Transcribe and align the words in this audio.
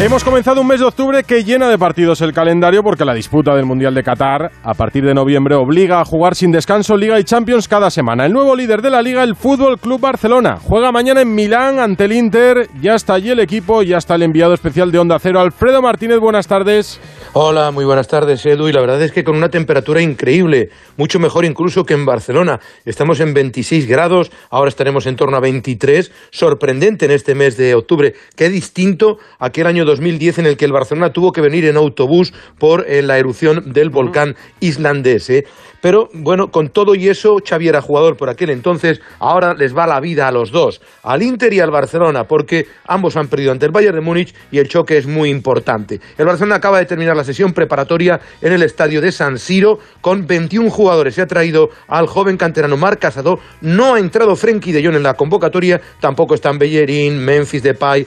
Hemos 0.00 0.22
comenzado 0.22 0.60
un 0.60 0.68
mes 0.68 0.78
de 0.78 0.86
octubre 0.86 1.24
que 1.24 1.42
llena 1.42 1.68
de 1.68 1.76
partidos 1.76 2.20
el 2.20 2.32
calendario 2.32 2.84
porque 2.84 3.04
la 3.04 3.14
disputa 3.14 3.56
del 3.56 3.64
Mundial 3.64 3.94
de 3.94 4.04
Qatar 4.04 4.52
a 4.62 4.74
partir 4.74 5.04
de 5.04 5.12
noviembre 5.12 5.56
obliga 5.56 6.00
a 6.00 6.04
jugar 6.04 6.36
sin 6.36 6.52
descanso 6.52 6.96
Liga 6.96 7.18
y 7.18 7.24
Champions 7.24 7.66
cada 7.66 7.90
semana. 7.90 8.24
El 8.24 8.32
nuevo 8.32 8.54
líder 8.54 8.80
de 8.80 8.90
la 8.90 9.02
Liga, 9.02 9.24
el 9.24 9.34
Fútbol 9.34 9.76
Club 9.76 10.00
Barcelona, 10.00 10.60
juega 10.62 10.92
mañana 10.92 11.22
en 11.22 11.34
Milán 11.34 11.80
ante 11.80 12.04
el 12.04 12.12
Inter. 12.12 12.68
Ya 12.80 12.94
está 12.94 13.14
allí 13.14 13.30
el 13.30 13.40
equipo, 13.40 13.82
ya 13.82 13.98
está 13.98 14.14
el 14.14 14.22
enviado 14.22 14.54
especial 14.54 14.92
de 14.92 15.00
Onda 15.00 15.18
Cero, 15.18 15.40
Alfredo 15.40 15.82
Martínez. 15.82 16.20
Buenas 16.20 16.46
tardes. 16.46 17.00
Hola, 17.32 17.72
muy 17.72 17.84
buenas 17.84 18.06
tardes, 18.06 18.46
Edu. 18.46 18.68
Y 18.68 18.72
la 18.72 18.80
verdad 18.80 19.02
es 19.02 19.10
que 19.10 19.24
con 19.24 19.36
una 19.36 19.48
temperatura 19.48 20.00
increíble, 20.00 20.70
mucho 20.96 21.18
mejor 21.18 21.44
incluso 21.44 21.84
que 21.84 21.94
en 21.94 22.06
Barcelona. 22.06 22.60
Estamos 22.84 23.18
en 23.18 23.34
26 23.34 23.88
grados, 23.88 24.30
ahora 24.48 24.68
estaremos 24.68 25.06
en 25.06 25.16
torno 25.16 25.36
a 25.36 25.40
23. 25.40 26.12
Sorprendente 26.30 27.06
en 27.06 27.10
este 27.10 27.34
mes 27.34 27.56
de 27.56 27.74
octubre. 27.74 28.14
Qué 28.36 28.48
distinto 28.48 29.18
a 29.40 29.46
aquel 29.46 29.66
año 29.66 29.87
2010 29.88 30.38
en 30.38 30.46
el 30.46 30.56
que 30.56 30.64
el 30.64 30.72
Barcelona 30.72 31.12
tuvo 31.12 31.32
que 31.32 31.40
venir 31.40 31.64
en 31.64 31.76
autobús 31.76 32.32
por 32.58 32.84
eh, 32.88 33.02
la 33.02 33.18
erupción 33.18 33.72
del 33.72 33.90
volcán 33.90 34.36
islandés. 34.60 35.28
¿eh? 35.30 35.46
Pero 35.80 36.08
bueno, 36.12 36.50
con 36.50 36.68
todo 36.70 36.94
y 36.94 37.08
eso, 37.08 37.38
Xavi 37.46 37.68
era 37.68 37.80
jugador 37.80 38.16
por 38.16 38.28
aquel 38.28 38.50
entonces, 38.50 39.00
ahora 39.18 39.54
les 39.54 39.76
va 39.76 39.86
la 39.86 40.00
vida 40.00 40.26
a 40.26 40.32
los 40.32 40.50
dos, 40.50 40.80
al 41.02 41.22
Inter 41.22 41.52
y 41.52 41.60
al 41.60 41.70
Barcelona, 41.70 42.24
porque 42.24 42.66
ambos 42.86 43.16
han 43.16 43.28
perdido 43.28 43.52
ante 43.52 43.66
el 43.66 43.72
Bayern 43.72 43.96
de 43.96 44.00
Múnich 44.00 44.34
y 44.50 44.58
el 44.58 44.68
choque 44.68 44.98
es 44.98 45.06
muy 45.06 45.30
importante. 45.30 46.00
El 46.16 46.26
Barcelona 46.26 46.56
acaba 46.56 46.78
de 46.78 46.86
terminar 46.86 47.16
la 47.16 47.24
sesión 47.24 47.52
preparatoria 47.52 48.20
en 48.40 48.52
el 48.52 48.62
estadio 48.62 49.00
de 49.00 49.12
San 49.12 49.38
Siro 49.38 49.78
con 50.00 50.26
21 50.26 50.70
jugadores. 50.70 51.14
Se 51.14 51.22
ha 51.22 51.26
traído 51.26 51.70
al 51.86 52.06
joven 52.06 52.36
canterano 52.36 52.76
Marc 52.76 53.00
Casado, 53.00 53.38
no 53.60 53.94
ha 53.94 54.00
entrado 54.00 54.34
Frenkie 54.34 54.72
de 54.72 54.84
Jong 54.84 54.96
en 54.96 55.02
la 55.02 55.14
convocatoria, 55.14 55.80
tampoco 56.00 56.34
están 56.34 56.58
Bellerín, 56.58 57.24
Memphis 57.24 57.62
Depay, 57.62 58.06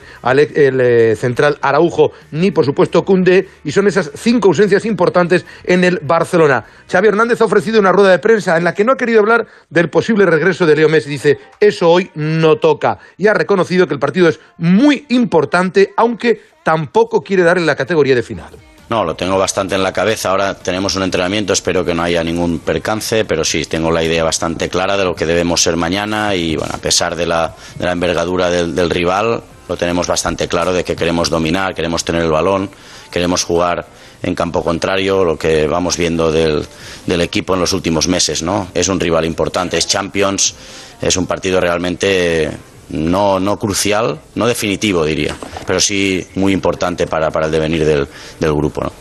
el 0.54 0.80
eh, 0.80 1.16
central 1.16 1.58
Araujo, 1.62 2.12
ni 2.32 2.50
por 2.50 2.64
supuesto 2.64 3.04
Kunde, 3.04 3.48
y 3.64 3.72
son 3.72 3.86
esas 3.86 4.10
cinco 4.14 4.48
ausencias 4.48 4.84
importantes 4.84 5.46
en 5.64 5.84
el 5.84 5.98
Barcelona. 6.02 6.64
Xavi 6.90 7.08
Hernández 7.08 7.40
ofrece 7.40 7.61
ofrecido 7.62 7.78
una 7.78 7.92
rueda 7.92 8.10
de 8.10 8.18
prensa 8.18 8.56
en 8.56 8.64
la 8.64 8.74
que 8.74 8.82
no 8.82 8.92
ha 8.92 8.96
querido 8.96 9.20
hablar 9.20 9.46
del 9.70 9.88
posible 9.88 10.26
regreso 10.26 10.66
de 10.66 10.74
Leo 10.74 10.88
Messi. 10.88 11.08
Dice, 11.08 11.38
eso 11.60 11.88
hoy 11.88 12.10
no 12.16 12.56
toca. 12.56 12.98
Y 13.16 13.28
ha 13.28 13.34
reconocido 13.34 13.86
que 13.86 13.94
el 13.94 14.00
partido 14.00 14.28
es 14.28 14.40
muy 14.58 15.06
importante, 15.10 15.92
aunque 15.96 16.42
tampoco 16.64 17.20
quiere 17.20 17.44
dar 17.44 17.58
en 17.58 17.66
la 17.66 17.76
categoría 17.76 18.16
de 18.16 18.24
final. 18.24 18.50
No, 18.90 19.04
lo 19.04 19.14
tengo 19.14 19.38
bastante 19.38 19.76
en 19.76 19.82
la 19.84 19.92
cabeza. 19.92 20.30
Ahora 20.30 20.54
tenemos 20.54 20.96
un 20.96 21.04
entrenamiento, 21.04 21.52
espero 21.52 21.84
que 21.84 21.94
no 21.94 22.02
haya 22.02 22.24
ningún 22.24 22.58
percance, 22.58 23.24
pero 23.24 23.44
sí 23.44 23.64
tengo 23.64 23.92
la 23.92 24.02
idea 24.02 24.24
bastante 24.24 24.68
clara 24.68 24.96
de 24.96 25.04
lo 25.04 25.14
que 25.14 25.24
debemos 25.24 25.62
ser 25.62 25.76
mañana 25.76 26.34
y 26.34 26.56
bueno, 26.56 26.74
a 26.74 26.78
pesar 26.78 27.14
de 27.14 27.26
la, 27.26 27.54
de 27.76 27.84
la 27.84 27.92
envergadura 27.92 28.50
del, 28.50 28.74
del 28.74 28.90
rival, 28.90 29.40
lo 29.68 29.76
tenemos 29.76 30.08
bastante 30.08 30.48
claro 30.48 30.72
de 30.72 30.82
que 30.82 30.96
queremos 30.96 31.30
dominar, 31.30 31.74
queremos 31.74 32.04
tener 32.04 32.22
el 32.22 32.30
balón, 32.30 32.68
queremos 33.10 33.44
jugar 33.44 33.86
en 34.22 34.34
campo 34.34 34.62
contrario, 34.62 35.24
lo 35.24 35.36
que 35.38 35.66
vamos 35.66 35.96
viendo 35.96 36.30
del, 36.30 36.66
equipo 37.06 37.54
en 37.54 37.60
los 37.60 37.72
últimos 37.72 38.08
meses, 38.08 38.42
¿no? 38.42 38.68
Es 38.74 38.88
un 38.88 39.00
rival 39.00 39.24
importante, 39.24 39.76
es 39.76 39.86
Champions, 39.86 40.54
es 41.00 41.16
un 41.16 41.26
partido 41.26 41.60
realmente 41.60 42.50
no, 42.90 43.40
no 43.40 43.58
crucial, 43.58 44.20
no 44.34 44.46
definitivo 44.46 45.04
diría, 45.04 45.36
pero 45.66 45.80
sí 45.80 46.26
muy 46.36 46.52
importante 46.52 47.06
para, 47.06 47.30
para 47.30 47.46
el 47.46 47.52
devenir 47.52 47.84
del, 47.84 48.06
del 48.38 48.54
grupo. 48.54 48.92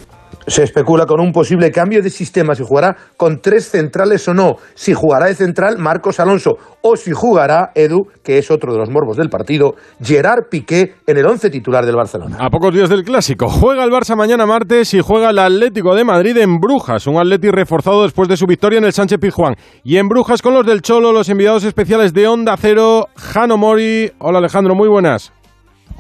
Se 0.48 0.64
especula 0.64 1.06
con 1.06 1.20
un 1.20 1.32
posible 1.32 1.72
cambio 1.72 2.02
de 2.02 2.10
sistema, 2.10 2.56
si 2.56 2.64
jugará 2.64 2.96
con 3.18 3.42
tres 3.42 3.70
centrales 3.70 4.28
o 4.28 4.34
no, 4.34 4.56
si 4.74 4.94
jugará 4.94 5.28
de 5.28 5.36
central 5.36 5.78
Marcos 5.78 6.20
Alonso 6.20 6.58
o 6.82 6.96
si 6.96 7.12
jugará 7.12 7.72
Edu, 7.76 8.08
que 8.24 8.38
es 8.38 8.50
otro 8.50 8.74
de 8.74 8.80
los 8.80 8.90
morbos 8.90 9.18
del 9.18 9.30
partido, 9.30 9.76
Gerard 10.02 10.50
Piqué 10.50 10.96
en 11.06 11.18
el 11.18 11.26
once 11.26 11.50
titular 11.50 11.86
del 11.86 11.96
Barcelona. 11.96 12.38
A 12.40 12.50
pocos 12.50 12.74
días 12.74 12.90
del 12.90 13.04
clásico, 13.04 13.50
juega 13.50 13.84
el 13.84 13.92
Barça 13.92 14.16
mañana 14.16 14.46
martes 14.46 14.94
y 14.94 15.02
juega 15.02 15.30
el 15.30 15.40
Atlético 15.40 15.96
de 15.96 16.04
Madrid 16.04 16.38
en 16.38 16.60
Brujas, 16.60 17.06
un 17.08 17.18
Atleti 17.18 17.52
reforzado 17.52 18.04
después 18.04 18.28
de 18.28 18.38
su 18.38 18.48
victoria 18.48 18.80
en 18.80 18.86
el 18.86 18.94
Sánchez 18.94 19.20
Pizjuán. 19.20 19.56
Y 19.84 19.98
en 19.98 20.08
Brujas 20.08 20.42
con 20.42 20.54
los 20.54 20.66
del 20.66 20.82
Cholo, 20.82 21.14
los 21.14 21.30
enviados 21.30 21.64
especiales 21.64 22.14
de 22.14 22.28
Onda 22.28 22.56
Cero, 22.58 23.08
Jano 23.16 23.58
Mori. 23.58 24.12
Hola 24.20 24.40
Alejandro, 24.40 24.76
muy 24.76 24.90
buenas. 24.90 25.32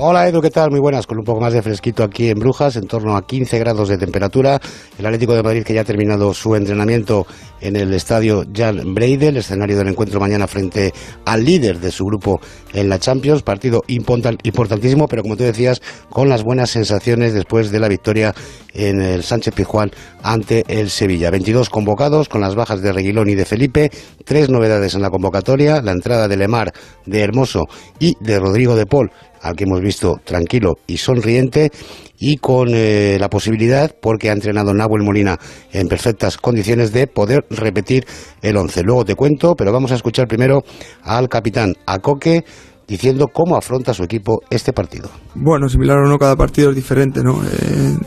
Hola 0.03 0.27
Edu, 0.27 0.41
¿qué 0.41 0.49
tal? 0.49 0.71
Muy 0.71 0.79
buenas, 0.79 1.05
con 1.05 1.19
un 1.19 1.23
poco 1.23 1.39
más 1.41 1.53
de 1.53 1.61
fresquito 1.61 2.03
aquí 2.03 2.29
en 2.29 2.39
Brujas, 2.39 2.75
en 2.75 2.87
torno 2.87 3.15
a 3.15 3.23
15 3.23 3.59
grados 3.59 3.87
de 3.87 3.99
temperatura. 3.99 4.59
El 4.97 5.05
Atlético 5.05 5.35
de 5.35 5.43
Madrid 5.43 5.63
que 5.63 5.75
ya 5.75 5.81
ha 5.81 5.83
terminado 5.83 6.33
su 6.33 6.55
entrenamiento 6.55 7.27
en 7.59 7.75
el 7.75 7.93
estadio 7.93 8.43
Jan 8.51 8.95
Breidel, 8.95 9.37
escenario 9.37 9.77
del 9.77 9.89
encuentro 9.89 10.19
mañana 10.19 10.47
frente 10.47 10.91
al 11.23 11.45
líder 11.45 11.79
de 11.79 11.91
su 11.91 12.05
grupo 12.05 12.41
en 12.73 12.89
la 12.89 12.97
Champions. 12.97 13.43
Partido 13.43 13.83
importantísimo, 13.85 15.07
pero 15.07 15.21
como 15.21 15.37
tú 15.37 15.43
decías, 15.43 15.83
con 16.09 16.29
las 16.29 16.41
buenas 16.41 16.71
sensaciones 16.71 17.35
después 17.35 17.69
de 17.69 17.79
la 17.79 17.87
victoria 17.87 18.33
en 18.73 19.01
el 19.01 19.21
Sánchez 19.21 19.53
Pizjuán 19.53 19.91
ante 20.23 20.63
el 20.67 20.89
Sevilla. 20.89 21.29
22 21.29 21.69
convocados 21.69 22.27
con 22.27 22.41
las 22.41 22.55
bajas 22.55 22.81
de 22.81 22.91
Reguilón 22.91 23.29
y 23.29 23.35
de 23.35 23.45
Felipe, 23.45 23.91
tres 24.25 24.49
novedades 24.49 24.95
en 24.95 25.03
la 25.03 25.11
convocatoria, 25.11 25.79
la 25.83 25.91
entrada 25.91 26.27
de 26.27 26.37
Lemar, 26.37 26.73
de 27.05 27.21
Hermoso 27.21 27.67
y 27.99 28.15
de 28.19 28.39
Rodrigo 28.39 28.75
de 28.75 28.87
Paul 28.87 29.11
al 29.41 29.55
que 29.55 29.63
hemos 29.63 29.81
visto 29.81 30.19
tranquilo 30.23 30.75
y 30.87 30.97
sonriente 30.97 31.71
y 32.17 32.37
con 32.37 32.69
eh, 32.71 33.17
la 33.19 33.29
posibilidad, 33.29 33.95
porque 33.99 34.29
ha 34.29 34.33
entrenado 34.33 34.73
Nahuel 34.73 35.03
Molina 35.03 35.39
en 35.71 35.87
perfectas 35.87 36.37
condiciones, 36.37 36.93
de 36.93 37.07
poder 37.07 37.45
repetir 37.49 38.05
el 38.41 38.57
once. 38.57 38.83
Luego 38.83 39.05
te 39.05 39.15
cuento, 39.15 39.55
pero 39.55 39.71
vamos 39.71 39.91
a 39.91 39.95
escuchar 39.95 40.27
primero 40.27 40.63
al 41.01 41.27
capitán 41.29 41.73
Acoque 41.87 42.43
diciendo 42.87 43.27
cómo 43.33 43.55
afronta 43.55 43.93
su 43.93 44.03
equipo 44.03 44.41
este 44.49 44.73
partido. 44.73 45.09
Bueno, 45.35 45.69
similar 45.69 45.97
o 45.99 46.07
no, 46.07 46.17
cada 46.17 46.35
partido 46.35 46.69
es 46.71 46.75
diferente, 46.75 47.23
¿no? 47.23 47.41
Eh, 47.43 47.97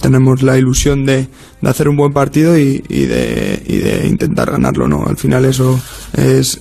tenemos 0.00 0.42
la 0.42 0.58
ilusión 0.58 1.06
de, 1.06 1.28
de, 1.60 1.68
hacer 1.70 1.88
un 1.88 1.96
buen 1.96 2.12
partido 2.12 2.58
y, 2.58 2.82
y, 2.88 3.06
de, 3.06 3.62
y, 3.66 3.78
de, 3.78 4.06
intentar 4.06 4.50
ganarlo, 4.50 4.86
¿no? 4.86 5.04
Al 5.06 5.16
final 5.16 5.44
eso 5.44 5.80
es, 6.12 6.60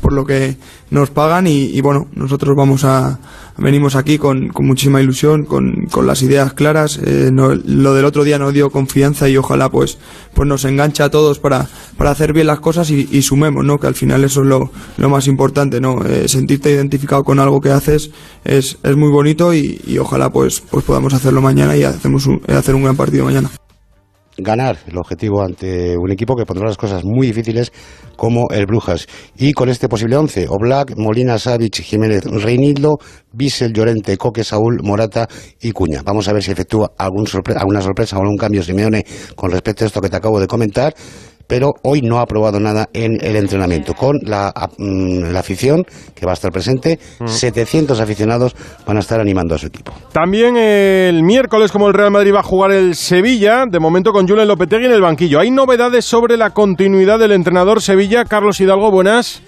por 0.00 0.12
lo 0.12 0.24
que 0.24 0.56
nos 0.90 1.10
pagan 1.10 1.46
y 1.46 1.80
bueno, 1.80 2.06
nosotros 2.14 2.54
vamos 2.56 2.84
a, 2.84 3.18
venimos 3.58 3.96
aquí 3.96 4.18
con, 4.18 4.48
con 4.48 4.66
muchísima 4.66 5.00
ilusión, 5.00 5.44
con, 5.44 5.86
con, 5.90 6.06
las 6.06 6.22
ideas 6.22 6.52
claras. 6.52 6.98
Eh, 7.04 7.30
lo 7.32 7.94
del 7.94 8.04
otro 8.04 8.24
día 8.24 8.38
nos 8.38 8.52
dio 8.52 8.70
confianza 8.70 9.28
y 9.28 9.36
ojalá 9.36 9.68
pues, 9.68 9.98
pues 10.34 10.48
nos 10.48 10.64
engancha 10.64 11.04
a 11.04 11.10
todos 11.10 11.38
para, 11.38 11.68
para 11.96 12.10
hacer 12.10 12.32
bien 12.32 12.46
las 12.46 12.60
cosas 12.60 12.90
y, 12.90 13.22
sumemos, 13.22 13.64
¿no? 13.64 13.78
Que 13.78 13.86
al 13.86 13.94
final 13.94 14.24
eso 14.24 14.42
es 14.42 14.46
lo, 14.46 14.70
lo 14.96 15.08
más 15.08 15.26
importante, 15.26 15.80
¿no? 15.80 16.04
Eh, 16.04 16.28
sentirte 16.28 16.70
identificado 16.70 17.24
con 17.24 17.40
algo 17.40 17.60
que 17.60 17.70
haces 17.70 18.10
es, 18.44 18.78
es 18.82 18.96
muy 18.96 19.10
bonito 19.10 19.54
y, 19.54 19.98
ojalá 19.98 20.30
pues, 20.30 20.62
pues 20.70 20.84
podamos 20.84 21.14
hacerlo 21.14 21.40
mañana 21.40 21.76
y 21.76 21.82
hacemos 21.82 22.26
un, 22.26 22.40
hacer 22.48 22.74
un 22.74 22.84
gran 22.84 22.96
partido 22.96 23.24
mañana 23.24 23.50
ganar 24.38 24.78
el 24.86 24.98
objetivo 24.98 25.42
ante 25.42 25.96
un 25.96 26.10
equipo 26.12 26.36
que 26.36 26.44
pondrá 26.44 26.66
las 26.66 26.76
cosas 26.76 27.04
muy 27.04 27.28
difíciles 27.28 27.72
como 28.16 28.48
el 28.50 28.66
Brujas. 28.66 29.06
Y 29.36 29.52
con 29.52 29.68
este 29.68 29.88
posible 29.88 30.16
11, 30.16 30.46
Oblak, 30.48 30.96
Molina, 30.96 31.38
Savic, 31.38 31.82
Jiménez, 31.82 32.24
Reinildo, 32.24 32.98
Bissell, 33.36 33.72
Llorente, 33.72 34.16
Coque, 34.16 34.44
Saúl, 34.44 34.80
Morata 34.82 35.28
y 35.60 35.72
Cuña. 35.72 36.02
Vamos 36.04 36.28
a 36.28 36.32
ver 36.32 36.42
si 36.42 36.50
efectúa 36.50 36.92
algún 36.96 37.26
sorpre 37.26 37.54
alguna 37.56 37.80
sorpresa 37.80 38.16
o 38.16 38.20
algún 38.20 38.36
cambio 38.36 38.62
Simeone 38.62 39.04
con 39.34 39.50
respecto 39.50 39.84
a 39.84 39.86
esto 39.86 40.00
que 40.00 40.08
te 40.08 40.16
acabo 40.16 40.40
de 40.40 40.46
comentar 40.46 40.94
pero 41.46 41.74
hoy 41.82 42.02
no 42.02 42.18
ha 42.18 42.26
probado 42.26 42.60
nada 42.60 42.88
en 42.92 43.18
el 43.24 43.36
entrenamiento. 43.36 43.94
Con 43.94 44.18
la, 44.22 44.52
mm, 44.78 45.32
la 45.32 45.40
afición 45.40 45.84
que 46.14 46.26
va 46.26 46.32
a 46.32 46.34
estar 46.34 46.50
presente, 46.50 46.98
mm. 47.20 47.26
700 47.26 48.00
aficionados 48.00 48.56
van 48.86 48.96
a 48.96 49.00
estar 49.00 49.20
animando 49.20 49.54
a 49.54 49.58
su 49.58 49.66
equipo. 49.66 49.92
También 50.12 50.56
el 50.56 51.22
miércoles, 51.22 51.72
como 51.72 51.88
el 51.88 51.94
Real 51.94 52.10
Madrid 52.10 52.34
va 52.34 52.40
a 52.40 52.44
jugar 52.44 52.72
el 52.72 52.94
Sevilla, 52.94 53.64
de 53.70 53.78
momento 53.78 54.12
con 54.12 54.26
Julen 54.26 54.48
Lopetegui 54.48 54.86
en 54.86 54.92
el 54.92 55.00
banquillo. 55.00 55.40
Hay 55.40 55.50
novedades 55.50 56.04
sobre 56.04 56.36
la 56.36 56.50
continuidad 56.50 57.18
del 57.18 57.32
entrenador 57.32 57.80
Sevilla. 57.80 58.24
Carlos 58.24 58.60
Hidalgo, 58.60 58.90
buenas. 58.90 59.42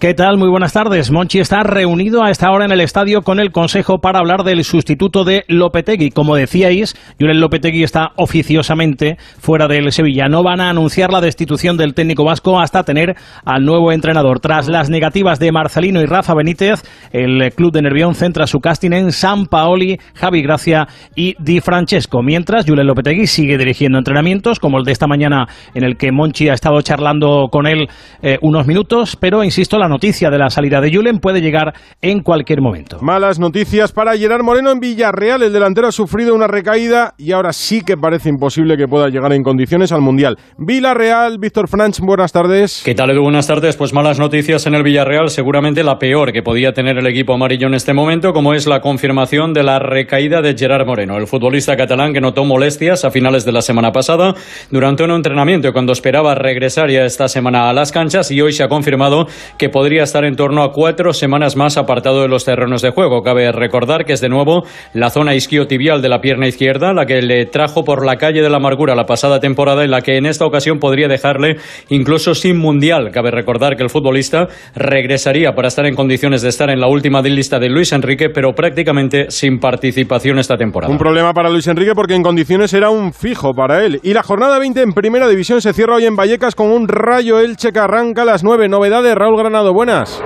¿Qué 0.00 0.14
tal? 0.14 0.38
Muy 0.38 0.48
buenas 0.48 0.72
tardes. 0.72 1.10
Monchi 1.10 1.40
está 1.40 1.62
reunido 1.62 2.24
a 2.24 2.30
esta 2.30 2.50
hora 2.50 2.64
en 2.64 2.72
el 2.72 2.80
estadio 2.80 3.20
con 3.20 3.38
el 3.38 3.52
Consejo 3.52 3.98
para 3.98 4.20
hablar 4.20 4.44
del 4.44 4.64
sustituto 4.64 5.24
de 5.24 5.44
Lopetegui. 5.46 6.08
Como 6.08 6.36
decíais, 6.36 6.96
Julen 7.20 7.38
Lopetegui 7.38 7.82
está 7.82 8.12
oficiosamente 8.16 9.18
fuera 9.38 9.68
del 9.68 9.92
Sevilla. 9.92 10.26
No 10.30 10.42
van 10.42 10.62
a 10.62 10.70
anunciar 10.70 11.12
la 11.12 11.20
destitución 11.20 11.76
del 11.76 11.92
técnico 11.92 12.24
vasco 12.24 12.58
hasta 12.58 12.82
tener 12.82 13.14
al 13.44 13.66
nuevo 13.66 13.92
entrenador. 13.92 14.40
Tras 14.40 14.68
las 14.68 14.88
negativas 14.88 15.38
de 15.38 15.52
Marcelino 15.52 16.00
y 16.00 16.06
Rafa 16.06 16.32
Benítez, 16.32 16.80
el 17.12 17.52
club 17.52 17.70
de 17.70 17.82
Nervión 17.82 18.14
centra 18.14 18.46
su 18.46 18.60
casting 18.60 18.92
en 18.92 19.12
San 19.12 19.44
Paoli, 19.44 19.98
Javi 20.14 20.40
Gracia 20.40 20.88
y 21.14 21.34
Di 21.38 21.60
Francesco. 21.60 22.22
Mientras, 22.22 22.64
Julen 22.64 22.86
Lopetegui 22.86 23.26
sigue 23.26 23.58
dirigiendo 23.58 23.98
entrenamientos, 23.98 24.60
como 24.60 24.78
el 24.78 24.84
de 24.84 24.92
esta 24.92 25.06
mañana 25.06 25.46
en 25.74 25.84
el 25.84 25.98
que 25.98 26.10
Monchi 26.10 26.48
ha 26.48 26.54
estado 26.54 26.80
charlando 26.80 27.48
con 27.52 27.66
él 27.66 27.86
eh, 28.22 28.38
unos 28.40 28.66
minutos, 28.66 29.18
pero 29.20 29.44
insisto, 29.44 29.76
la 29.76 29.89
noticia 29.90 30.30
de 30.30 30.38
la 30.38 30.48
salida 30.48 30.80
de 30.80 30.90
Julen 30.90 31.18
puede 31.18 31.42
llegar 31.42 31.74
en 32.00 32.22
cualquier 32.22 32.62
momento. 32.62 32.98
Malas 33.02 33.38
noticias 33.38 33.92
para 33.92 34.16
Gerard 34.16 34.42
Moreno 34.42 34.70
en 34.70 34.80
Villarreal. 34.80 35.42
El 35.42 35.52
delantero 35.52 35.88
ha 35.88 35.92
sufrido 35.92 36.34
una 36.34 36.46
recaída 36.46 37.12
y 37.18 37.32
ahora 37.32 37.52
sí 37.52 37.82
que 37.82 37.98
parece 37.98 38.30
imposible 38.30 38.78
que 38.78 38.88
pueda 38.88 39.10
llegar 39.10 39.32
en 39.34 39.42
condiciones 39.42 39.92
al 39.92 40.00
Mundial. 40.00 40.38
Villarreal, 40.56 41.38
Víctor 41.38 41.68
Franch, 41.68 42.00
buenas 42.00 42.32
tardes. 42.32 42.80
¿Qué 42.82 42.94
tal, 42.94 43.10
Edu? 43.10 43.22
Buenas 43.22 43.46
tardes. 43.46 43.76
Pues 43.76 43.92
malas 43.92 44.18
noticias 44.18 44.66
en 44.66 44.74
el 44.74 44.82
Villarreal, 44.82 45.28
seguramente 45.28 45.84
la 45.84 45.98
peor 45.98 46.32
que 46.32 46.42
podía 46.42 46.72
tener 46.72 46.96
el 46.96 47.06
equipo 47.06 47.34
amarillo 47.34 47.66
en 47.66 47.74
este 47.74 47.92
momento, 47.92 48.32
como 48.32 48.54
es 48.54 48.66
la 48.66 48.80
confirmación 48.80 49.52
de 49.52 49.64
la 49.64 49.78
recaída 49.78 50.40
de 50.40 50.56
Gerard 50.56 50.86
Moreno, 50.86 51.16
el 51.16 51.26
futbolista 51.26 51.76
catalán 51.76 52.12
que 52.12 52.20
notó 52.20 52.44
molestias 52.44 53.04
a 53.04 53.10
finales 53.10 53.44
de 53.44 53.52
la 53.52 53.60
semana 53.60 53.92
pasada 53.92 54.34
durante 54.70 55.02
un 55.02 55.10
entrenamiento 55.10 55.72
cuando 55.72 55.92
esperaba 55.92 56.34
regresar 56.34 56.90
ya 56.90 57.04
esta 57.04 57.28
semana 57.28 57.68
a 57.68 57.72
las 57.72 57.92
canchas 57.92 58.30
y 58.30 58.40
hoy 58.40 58.52
se 58.52 58.62
ha 58.62 58.68
confirmado 58.68 59.26
que 59.58 59.68
podría 59.80 60.02
estar 60.02 60.26
en 60.26 60.36
torno 60.36 60.62
a 60.62 60.72
cuatro 60.72 61.14
semanas 61.14 61.56
más 61.56 61.78
apartado 61.78 62.20
de 62.20 62.28
los 62.28 62.44
terrenos 62.44 62.82
de 62.82 62.90
juego. 62.90 63.22
Cabe 63.22 63.50
recordar 63.50 64.04
que 64.04 64.12
es 64.12 64.20
de 64.20 64.28
nuevo 64.28 64.64
la 64.92 65.08
zona 65.08 65.34
isquiotibial 65.34 66.02
de 66.02 66.10
la 66.10 66.20
pierna 66.20 66.46
izquierda 66.46 66.92
la 66.92 67.06
que 67.06 67.22
le 67.22 67.46
trajo 67.46 67.82
por 67.82 68.04
la 68.04 68.16
calle 68.16 68.42
de 68.42 68.50
la 68.50 68.58
amargura 68.58 68.94
la 68.94 69.06
pasada 69.06 69.40
temporada 69.40 69.82
y 69.82 69.88
la 69.88 70.02
que 70.02 70.18
en 70.18 70.26
esta 70.26 70.44
ocasión 70.44 70.80
podría 70.80 71.08
dejarle 71.08 71.56
incluso 71.88 72.34
sin 72.34 72.58
mundial. 72.58 73.10
Cabe 73.10 73.30
recordar 73.30 73.74
que 73.74 73.82
el 73.82 73.88
futbolista 73.88 74.48
regresaría 74.74 75.52
para 75.52 75.68
estar 75.68 75.86
en 75.86 75.94
condiciones 75.94 76.42
de 76.42 76.50
estar 76.50 76.68
en 76.68 76.78
la 76.78 76.88
última 76.88 77.22
lista 77.22 77.58
de 77.58 77.70
Luis 77.70 77.92
Enrique, 77.92 78.28
pero 78.28 78.52
prácticamente 78.52 79.30
sin 79.30 79.60
participación 79.60 80.38
esta 80.38 80.58
temporada. 80.58 80.92
Un 80.92 80.98
problema 80.98 81.32
para 81.32 81.48
Luis 81.48 81.66
Enrique 81.68 81.92
porque 81.94 82.16
en 82.16 82.22
condiciones 82.22 82.74
era 82.74 82.90
un 82.90 83.14
fijo 83.14 83.54
para 83.54 83.82
él. 83.82 83.98
Y 84.02 84.12
la 84.12 84.22
jornada 84.22 84.58
20 84.58 84.82
en 84.82 84.92
primera 84.92 85.26
división 85.26 85.62
se 85.62 85.72
cierra 85.72 85.94
hoy 85.94 86.04
en 86.04 86.16
Vallecas 86.16 86.54
con 86.54 86.70
un 86.70 86.86
rayo 86.86 87.40
Elche 87.40 87.72
que 87.72 87.78
arranca 87.78 88.22
a 88.22 88.26
las 88.26 88.44
9. 88.44 88.68
Novedades, 88.68 89.14
Raúl 89.14 89.38
Granado, 89.38 89.69
buenas. 89.70 90.22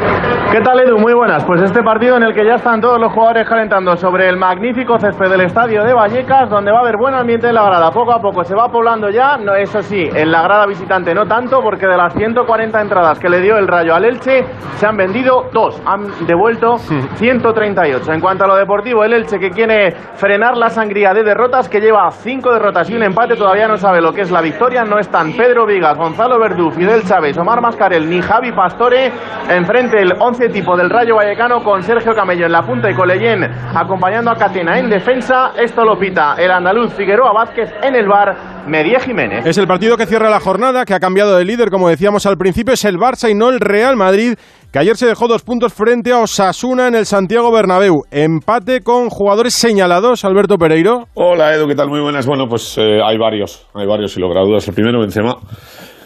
¿Qué 0.54 0.60
tal 0.60 0.78
Edu? 0.78 0.98
Muy 1.00 1.12
buenas. 1.14 1.44
Pues 1.44 1.60
este 1.62 1.82
partido 1.82 2.16
en 2.16 2.22
el 2.22 2.32
que 2.32 2.44
ya 2.44 2.54
están 2.54 2.80
todos 2.80 3.00
los 3.00 3.12
jugadores 3.12 3.48
calentando 3.48 3.96
sobre 3.96 4.28
el 4.28 4.36
magnífico 4.36 5.00
césped 5.00 5.28
del 5.28 5.40
estadio 5.40 5.82
de 5.82 5.92
Vallecas, 5.92 6.48
donde 6.48 6.70
va 6.70 6.78
a 6.78 6.80
haber 6.82 6.96
buen 6.96 7.12
ambiente 7.12 7.48
en 7.48 7.56
la 7.56 7.64
grada. 7.64 7.90
Poco 7.90 8.12
a 8.12 8.22
poco 8.22 8.44
se 8.44 8.54
va 8.54 8.68
poblando 8.68 9.10
ya, 9.10 9.36
no, 9.36 9.52
eso 9.56 9.82
sí, 9.82 10.08
en 10.14 10.30
la 10.30 10.42
grada 10.42 10.64
visitante 10.66 11.12
no 11.12 11.26
tanto, 11.26 11.60
porque 11.60 11.88
de 11.88 11.96
las 11.96 12.14
140 12.14 12.80
entradas 12.80 13.18
que 13.18 13.28
le 13.28 13.40
dio 13.40 13.56
el 13.56 13.66
Rayo 13.66 13.96
al 13.96 14.04
Elche, 14.04 14.44
se 14.76 14.86
han 14.86 14.96
vendido 14.96 15.50
dos, 15.52 15.82
han 15.84 16.24
devuelto 16.24 16.78
138. 16.78 18.12
En 18.12 18.20
cuanto 18.20 18.44
a 18.44 18.46
lo 18.46 18.54
deportivo, 18.54 19.02
el 19.02 19.12
Elche 19.12 19.40
que 19.40 19.50
quiere 19.50 19.90
frenar 20.14 20.56
la 20.56 20.70
sangría 20.70 21.12
de 21.14 21.24
derrotas, 21.24 21.68
que 21.68 21.80
lleva 21.80 22.08
cinco 22.12 22.52
derrotas 22.52 22.88
y 22.90 22.94
un 22.94 23.02
empate, 23.02 23.34
todavía 23.34 23.66
no 23.66 23.76
sabe 23.76 24.00
lo 24.00 24.12
que 24.12 24.20
es 24.20 24.30
la 24.30 24.40
victoria. 24.40 24.84
No 24.84 25.00
están 25.00 25.32
Pedro 25.32 25.66
Vigas, 25.66 25.98
Gonzalo 25.98 26.38
Verdú, 26.38 26.70
Fidel 26.70 27.02
Chávez, 27.02 27.36
Omar 27.38 27.60
Mascarel 27.60 28.08
ni 28.08 28.22
Javi 28.22 28.52
Pastore. 28.52 29.10
Enfrente 29.48 30.00
el 30.00 30.14
11 30.16 30.43
tipo 30.48 30.76
del 30.76 30.90
Rayo 30.90 31.16
Vallecano 31.16 31.62
con 31.62 31.82
Sergio 31.82 32.14
Camello 32.14 32.46
en 32.46 32.52
la 32.52 32.62
punta 32.62 32.90
y 32.90 32.94
Colellén 32.94 33.44
acompañando 33.74 34.30
a 34.30 34.36
Catena 34.36 34.78
en 34.78 34.88
defensa. 34.88 35.52
Esto 35.56 35.84
lo 35.84 35.98
pita 35.98 36.34
el 36.38 36.50
andaluz 36.50 36.92
Figueroa 36.94 37.32
Vázquez 37.32 37.72
en 37.82 37.94
el 37.94 38.08
bar. 38.08 38.54
Medie 38.66 38.98
Jiménez. 38.98 39.44
Es 39.44 39.58
el 39.58 39.66
partido 39.66 39.96
que 39.98 40.06
cierra 40.06 40.30
la 40.30 40.40
jornada, 40.40 40.86
que 40.86 40.94
ha 40.94 40.98
cambiado 40.98 41.36
de 41.36 41.44
líder, 41.44 41.68
como 41.68 41.90
decíamos 41.90 42.24
al 42.24 42.38
principio, 42.38 42.72
es 42.72 42.84
el 42.86 42.96
Barça 42.96 43.30
y 43.30 43.34
no 43.34 43.50
el 43.50 43.60
Real 43.60 43.94
Madrid, 43.94 44.36
que 44.72 44.78
ayer 44.78 44.96
se 44.96 45.06
dejó 45.06 45.28
dos 45.28 45.42
puntos 45.42 45.74
frente 45.74 46.12
a 46.12 46.20
Osasuna 46.20 46.88
en 46.88 46.94
el 46.94 47.04
Santiago 47.04 47.52
Bernabéu. 47.52 48.04
Empate 48.10 48.80
con 48.80 49.10
jugadores 49.10 49.52
señalados, 49.52 50.24
Alberto 50.24 50.56
Pereiro. 50.56 51.04
Hola 51.12 51.54
Edu, 51.54 51.68
¿qué 51.68 51.74
tal? 51.74 51.88
Muy 51.88 52.00
buenas. 52.00 52.26
Bueno, 52.26 52.46
pues 52.48 52.78
eh, 52.78 53.00
hay 53.04 53.18
varios, 53.18 53.66
hay 53.74 53.86
varios, 53.86 54.12
sin 54.12 54.22
lugar 54.22 54.38
a 54.38 54.46
dudas. 54.46 54.66
El 54.66 54.74
primero, 54.74 54.98
Benzema, 55.00 55.36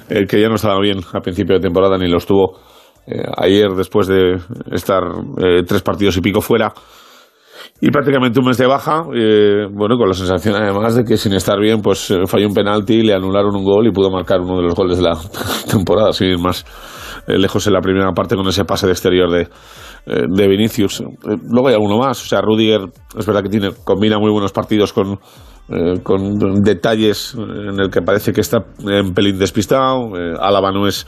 el 0.09 0.27
que 0.27 0.41
ya 0.41 0.49
no 0.49 0.57
estaba 0.57 0.81
bien 0.81 0.99
a 1.15 1.21
principio 1.21 1.55
de 1.55 1.61
temporada 1.61 1.97
ni 1.97 2.09
lo 2.09 2.19
estuvo 2.19 2.59
eh, 3.11 3.23
ayer 3.39 3.71
después 3.71 4.07
de 4.07 4.37
estar 4.71 5.03
eh, 5.39 5.63
tres 5.67 5.81
partidos 5.81 6.17
y 6.19 6.21
pico 6.21 6.43
fuera 6.43 6.75
y 7.81 7.91
prácticamente 7.91 8.39
un 8.39 8.47
mes 8.47 8.59
de 8.59 8.67
baja, 8.67 9.05
eh, 9.15 9.67
bueno, 9.73 9.97
con 9.97 10.09
la 10.09 10.15
sensación 10.15 10.57
además 10.57 10.97
de 10.97 11.05
que 11.05 11.17
sin 11.17 11.33
estar 11.33 11.59
bien, 11.59 11.81
pues 11.81 12.13
falló 12.27 12.49
un 12.49 12.55
penalti, 12.55 13.03
le 13.03 13.15
anularon 13.15 13.55
un 13.55 13.65
gol 13.65 13.87
y 13.87 13.93
pudo 13.93 14.11
marcar 14.11 14.41
uno 14.41 14.57
de 14.57 14.65
los 14.65 14.75
goles 14.75 14.99
de 14.99 15.05
la 15.05 15.17
temporada, 15.71 16.13
sin 16.13 16.29
ir 16.29 16.39
más 16.39 16.67
lejos 17.27 17.67
en 17.67 17.73
la 17.75 17.81
primera 17.81 18.13
parte 18.13 18.37
con 18.37 18.49
ese 18.49 18.65
pase 18.65 18.87
de 18.87 18.93
exterior 18.93 19.31
de, 19.31 19.49
de 20.07 20.49
Vinicius. 20.49 21.03
Luego 21.51 21.69
hay 21.69 21.75
alguno 21.75 21.99
más, 21.99 22.23
o 22.23 22.27
sea, 22.27 22.41
Rudiger 22.41 22.81
es 23.17 23.27
verdad 23.27 23.43
que 23.43 23.51
tiene, 23.51 23.71
combina 23.85 24.19
muy 24.19 24.31
buenos 24.31 24.53
partidos 24.53 24.93
con, 24.93 25.19
eh, 25.71 26.01
con 26.03 26.39
detalles 26.63 27.35
en 27.35 27.79
el 27.79 27.91
que 27.91 28.01
parece 28.01 28.33
que 28.33 28.41
está 28.41 28.59
en 28.87 29.13
pelín 29.13 29.39
despistado. 29.39 30.17
Eh, 30.17 30.35
Álava 30.41 30.73
no 30.73 30.87
es 30.87 31.07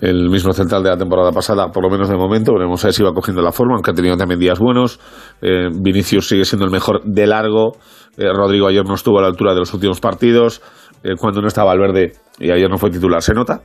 el 0.00 0.30
mismo 0.30 0.52
central 0.52 0.82
de 0.82 0.90
la 0.90 0.96
temporada 0.96 1.32
pasada, 1.32 1.68
por 1.72 1.82
lo 1.82 1.90
menos 1.90 2.08
de 2.08 2.16
momento. 2.16 2.52
Veremos 2.52 2.84
a 2.84 2.88
ver 2.88 2.94
si 2.94 3.02
va 3.02 3.12
cogiendo 3.12 3.42
la 3.42 3.52
forma, 3.52 3.74
aunque 3.74 3.90
ha 3.90 3.94
tenido 3.94 4.16
también 4.16 4.38
días 4.38 4.58
buenos. 4.58 5.00
Eh, 5.42 5.68
Vinicius 5.72 6.28
sigue 6.28 6.44
siendo 6.44 6.64
el 6.66 6.70
mejor 6.70 7.02
de 7.04 7.26
largo. 7.26 7.72
Eh, 8.16 8.32
Rodrigo 8.32 8.68
ayer 8.68 8.84
no 8.84 8.94
estuvo 8.94 9.18
a 9.18 9.22
la 9.22 9.28
altura 9.28 9.52
de 9.54 9.60
los 9.60 9.74
últimos 9.74 10.00
partidos. 10.00 10.62
Eh, 11.02 11.14
cuando 11.18 11.40
no 11.40 11.48
estaba 11.48 11.68
Valverde 11.72 12.12
y 12.38 12.50
ayer 12.50 12.70
no 12.70 12.78
fue 12.78 12.90
titular, 12.90 13.22
se 13.22 13.34
nota. 13.34 13.62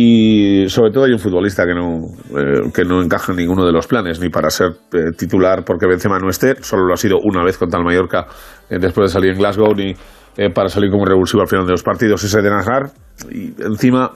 Y 0.00 0.68
sobre 0.68 0.92
todo 0.92 1.06
hay 1.06 1.12
un 1.12 1.18
futbolista 1.18 1.64
que 1.66 1.74
no, 1.74 1.98
eh, 2.38 2.70
que 2.72 2.84
no 2.84 3.02
encaja 3.02 3.32
en 3.32 3.38
ninguno 3.38 3.66
de 3.66 3.72
los 3.72 3.88
planes, 3.88 4.20
ni 4.20 4.28
para 4.28 4.48
ser 4.48 4.68
eh, 4.92 5.10
titular 5.16 5.64
porque 5.64 5.88
Benzema 5.88 6.20
no 6.20 6.28
esté, 6.28 6.54
solo 6.62 6.84
lo 6.86 6.94
ha 6.94 6.96
sido 6.96 7.16
una 7.20 7.42
vez 7.42 7.58
contra 7.58 7.80
el 7.80 7.84
Mallorca 7.84 8.26
eh, 8.70 8.78
después 8.80 9.10
de 9.10 9.12
salir 9.12 9.32
en 9.32 9.38
Glasgow, 9.38 9.74
ni 9.74 9.96
eh, 10.36 10.50
para 10.54 10.68
salir 10.68 10.88
como 10.92 11.04
revulsivo 11.04 11.42
al 11.42 11.48
final 11.48 11.66
de 11.66 11.72
los 11.72 11.82
partidos, 11.82 12.22
ese 12.22 12.40
de 12.40 12.48
Hazard. 12.48 12.92
Y 13.32 13.60
encima, 13.60 14.12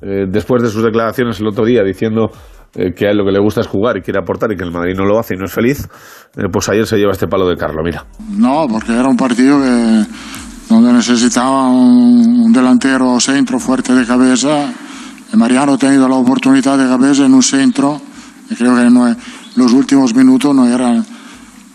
eh, 0.00 0.24
después 0.26 0.62
de 0.62 0.70
sus 0.70 0.82
declaraciones 0.82 1.38
el 1.38 1.48
otro 1.48 1.66
día 1.66 1.82
diciendo 1.82 2.30
eh, 2.74 2.94
que 2.94 3.06
a 3.06 3.10
él 3.10 3.18
lo 3.18 3.26
que 3.26 3.32
le 3.32 3.38
gusta 3.38 3.60
es 3.60 3.66
jugar 3.66 3.98
y 3.98 4.00
quiere 4.00 4.18
aportar 4.18 4.50
y 4.52 4.56
que 4.56 4.64
el 4.64 4.72
Madrid 4.72 4.94
no 4.96 5.04
lo 5.04 5.18
hace 5.18 5.34
y 5.34 5.36
no 5.36 5.44
es 5.44 5.52
feliz, 5.52 5.86
pues 6.50 6.66
ayer 6.70 6.86
se 6.86 6.96
lleva 6.96 7.12
este 7.12 7.26
palo 7.26 7.46
de 7.46 7.56
Carlo, 7.56 7.82
mira. 7.84 8.06
No, 8.38 8.66
porque 8.66 8.94
era 8.94 9.06
un 9.06 9.18
partido 9.18 9.60
que, 9.60 10.06
donde 10.70 10.94
necesitaba 10.94 11.68
un, 11.68 12.40
un 12.46 12.52
delantero 12.54 13.20
centro 13.20 13.58
fuerte 13.58 13.92
de 13.92 14.06
cabeza. 14.06 14.72
Y 15.32 15.36
Mariano 15.36 15.74
ha 15.74 15.78
tenido 15.78 16.08
la 16.08 16.16
oportunidad 16.16 16.78
de 16.78 16.88
cabeza 16.88 17.24
en 17.26 17.34
un 17.34 17.42
centro. 17.42 18.00
Y 18.50 18.54
creo 18.54 18.76
que 18.76 18.90
no, 18.90 19.14
los 19.56 19.72
últimos 19.72 20.14
minutos 20.14 20.54
no 20.54 20.66
eran 20.66 21.04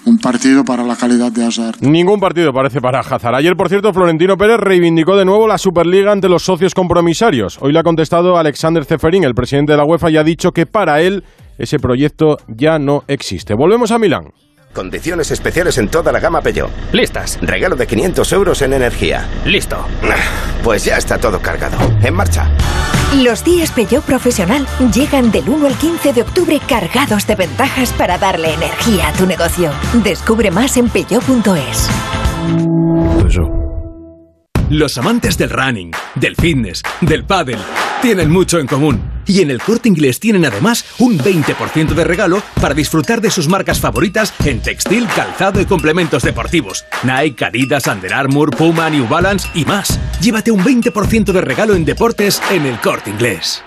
un 0.05 0.17
partido 0.17 0.63
para 0.63 0.83
la 0.83 0.95
calidad 0.95 1.31
de 1.31 1.45
Hazard. 1.45 1.75
Ningún 1.81 2.19
partido 2.19 2.51
parece 2.53 2.81
para 2.81 2.99
Hazard. 3.01 3.35
Ayer, 3.35 3.55
por 3.55 3.69
cierto, 3.69 3.93
Florentino 3.93 4.37
Pérez 4.37 4.57
reivindicó 4.57 5.15
de 5.15 5.25
nuevo 5.25 5.47
la 5.47 5.57
Superliga 5.57 6.11
ante 6.11 6.29
los 6.29 6.43
socios 6.43 6.73
compromisarios. 6.73 7.57
Hoy 7.61 7.73
le 7.73 7.79
ha 7.79 7.83
contestado 7.83 8.37
Alexander 8.37 8.85
Ceferín, 8.85 9.23
el 9.23 9.35
presidente 9.35 9.73
de 9.73 9.77
la 9.77 9.85
UEFA, 9.85 10.09
y 10.09 10.17
ha 10.17 10.23
dicho 10.23 10.51
que 10.51 10.65
para 10.65 11.01
él 11.01 11.23
ese 11.57 11.77
proyecto 11.77 12.37
ya 12.47 12.79
no 12.79 13.03
existe. 13.07 13.53
Volvemos 13.53 13.91
a 13.91 13.99
Milán. 13.99 14.31
Condiciones 14.73 15.29
especiales 15.31 15.77
en 15.77 15.89
toda 15.89 16.11
la 16.13 16.19
gama 16.19 16.41
Peugeot. 16.41 16.69
Listas. 16.93 17.37
Regalo 17.41 17.75
de 17.75 17.85
500 17.85 18.31
euros 18.31 18.61
en 18.61 18.73
energía. 18.73 19.27
Listo. 19.45 19.77
Pues 20.63 20.85
ya 20.85 20.97
está 20.97 21.17
todo 21.17 21.39
cargado. 21.41 21.77
En 22.01 22.13
marcha. 22.13 22.49
Los 23.17 23.43
días 23.43 23.71
Peugeot 23.71 24.05
Profesional 24.05 24.65
llegan 24.93 25.31
del 25.31 25.49
1 25.49 25.67
al 25.67 25.77
15 25.77 26.13
de 26.13 26.21
octubre 26.21 26.61
cargados 26.65 27.27
de 27.27 27.35
ventajas 27.35 27.91
para 27.91 28.17
darle 28.17 28.53
energía 28.53 29.09
a 29.09 29.13
tu 29.13 29.25
negocio. 29.25 29.71
Descubre 30.01 30.49
más 30.49 30.77
en 30.77 30.87
peugeot.es. 30.87 31.89
Los 34.69 34.97
amantes 34.97 35.37
del 35.37 35.49
running, 35.49 35.91
del 36.15 36.37
fitness, 36.37 36.81
del 37.01 37.25
paddle, 37.25 37.57
tienen 38.01 38.31
mucho 38.31 38.59
en 38.59 38.67
común. 38.67 38.99
Y 39.27 39.41
en 39.41 39.51
el 39.51 39.61
corte 39.61 39.87
inglés 39.87 40.19
tienen 40.19 40.45
además 40.45 40.83
un 40.99 41.17
20% 41.19 41.93
de 41.93 42.03
regalo 42.03 42.41
para 42.59 42.73
disfrutar 42.73 43.21
de 43.21 43.29
sus 43.29 43.47
marcas 43.47 43.79
favoritas 43.79 44.33
en 44.43 44.61
textil, 44.61 45.07
calzado 45.15 45.61
y 45.61 45.65
complementos 45.65 46.23
deportivos. 46.23 46.83
Nike, 47.03 47.45
Adidas, 47.45 47.87
Under 47.87 48.13
Armour, 48.13 48.55
Puma, 48.55 48.89
New 48.89 49.07
Balance 49.07 49.47
y 49.53 49.65
más. 49.65 49.99
Llévate 50.19 50.51
un 50.51 50.63
20% 50.63 51.31
de 51.31 51.41
regalo 51.41 51.75
en 51.75 51.85
deportes 51.85 52.41
en 52.51 52.65
el 52.65 52.79
corte 52.79 53.11
inglés. 53.11 53.63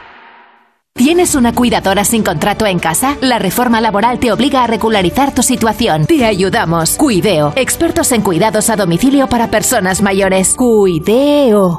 ¿Tienes 0.97 1.35
una 1.35 1.53
cuidadora 1.53 2.05
sin 2.05 2.23
contrato 2.23 2.67
en 2.67 2.79
casa? 2.79 3.17
La 3.21 3.41
reforma 3.41 3.81
laboral 3.81 4.21
te 4.21 4.31
obliga 4.31 4.63
a 4.63 4.69
regularizar 4.69 5.35
tu 5.35 5.43
situación. 5.43 6.07
Te 6.07 6.25
ayudamos. 6.25 6.97
Cuideo. 6.97 7.53
Expertos 7.57 8.13
en 8.13 8.23
cuidados 8.23 8.71
a 8.71 8.77
domicilio 8.77 9.29
para 9.29 9.51
personas 9.51 10.03
mayores. 10.03 10.55
Cuideo. 10.55 11.79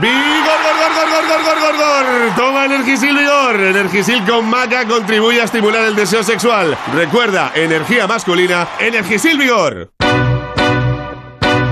¡Vigor, 0.00 0.12
gor, 0.12 0.76
gor, 0.78 1.10
gor, 1.10 1.44
gor, 1.44 1.60
gor, 1.60 1.76
gor. 1.76 2.36
Toma 2.36 2.66
Energisil 2.66 3.16
Vigor. 3.16 3.60
Energisil 3.60 4.24
con 4.24 4.48
maca 4.48 4.86
contribuye 4.86 5.40
a 5.40 5.44
estimular 5.44 5.86
el 5.86 5.96
deseo 5.96 6.22
sexual. 6.22 6.78
Recuerda, 6.94 7.50
energía 7.56 8.06
masculina, 8.06 8.68
Energisil 8.78 9.36
Vigor. 9.36 9.90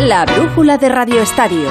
La 0.00 0.24
brújula 0.24 0.76
de 0.76 0.88
Radio 0.88 1.22
Estadio. 1.22 1.68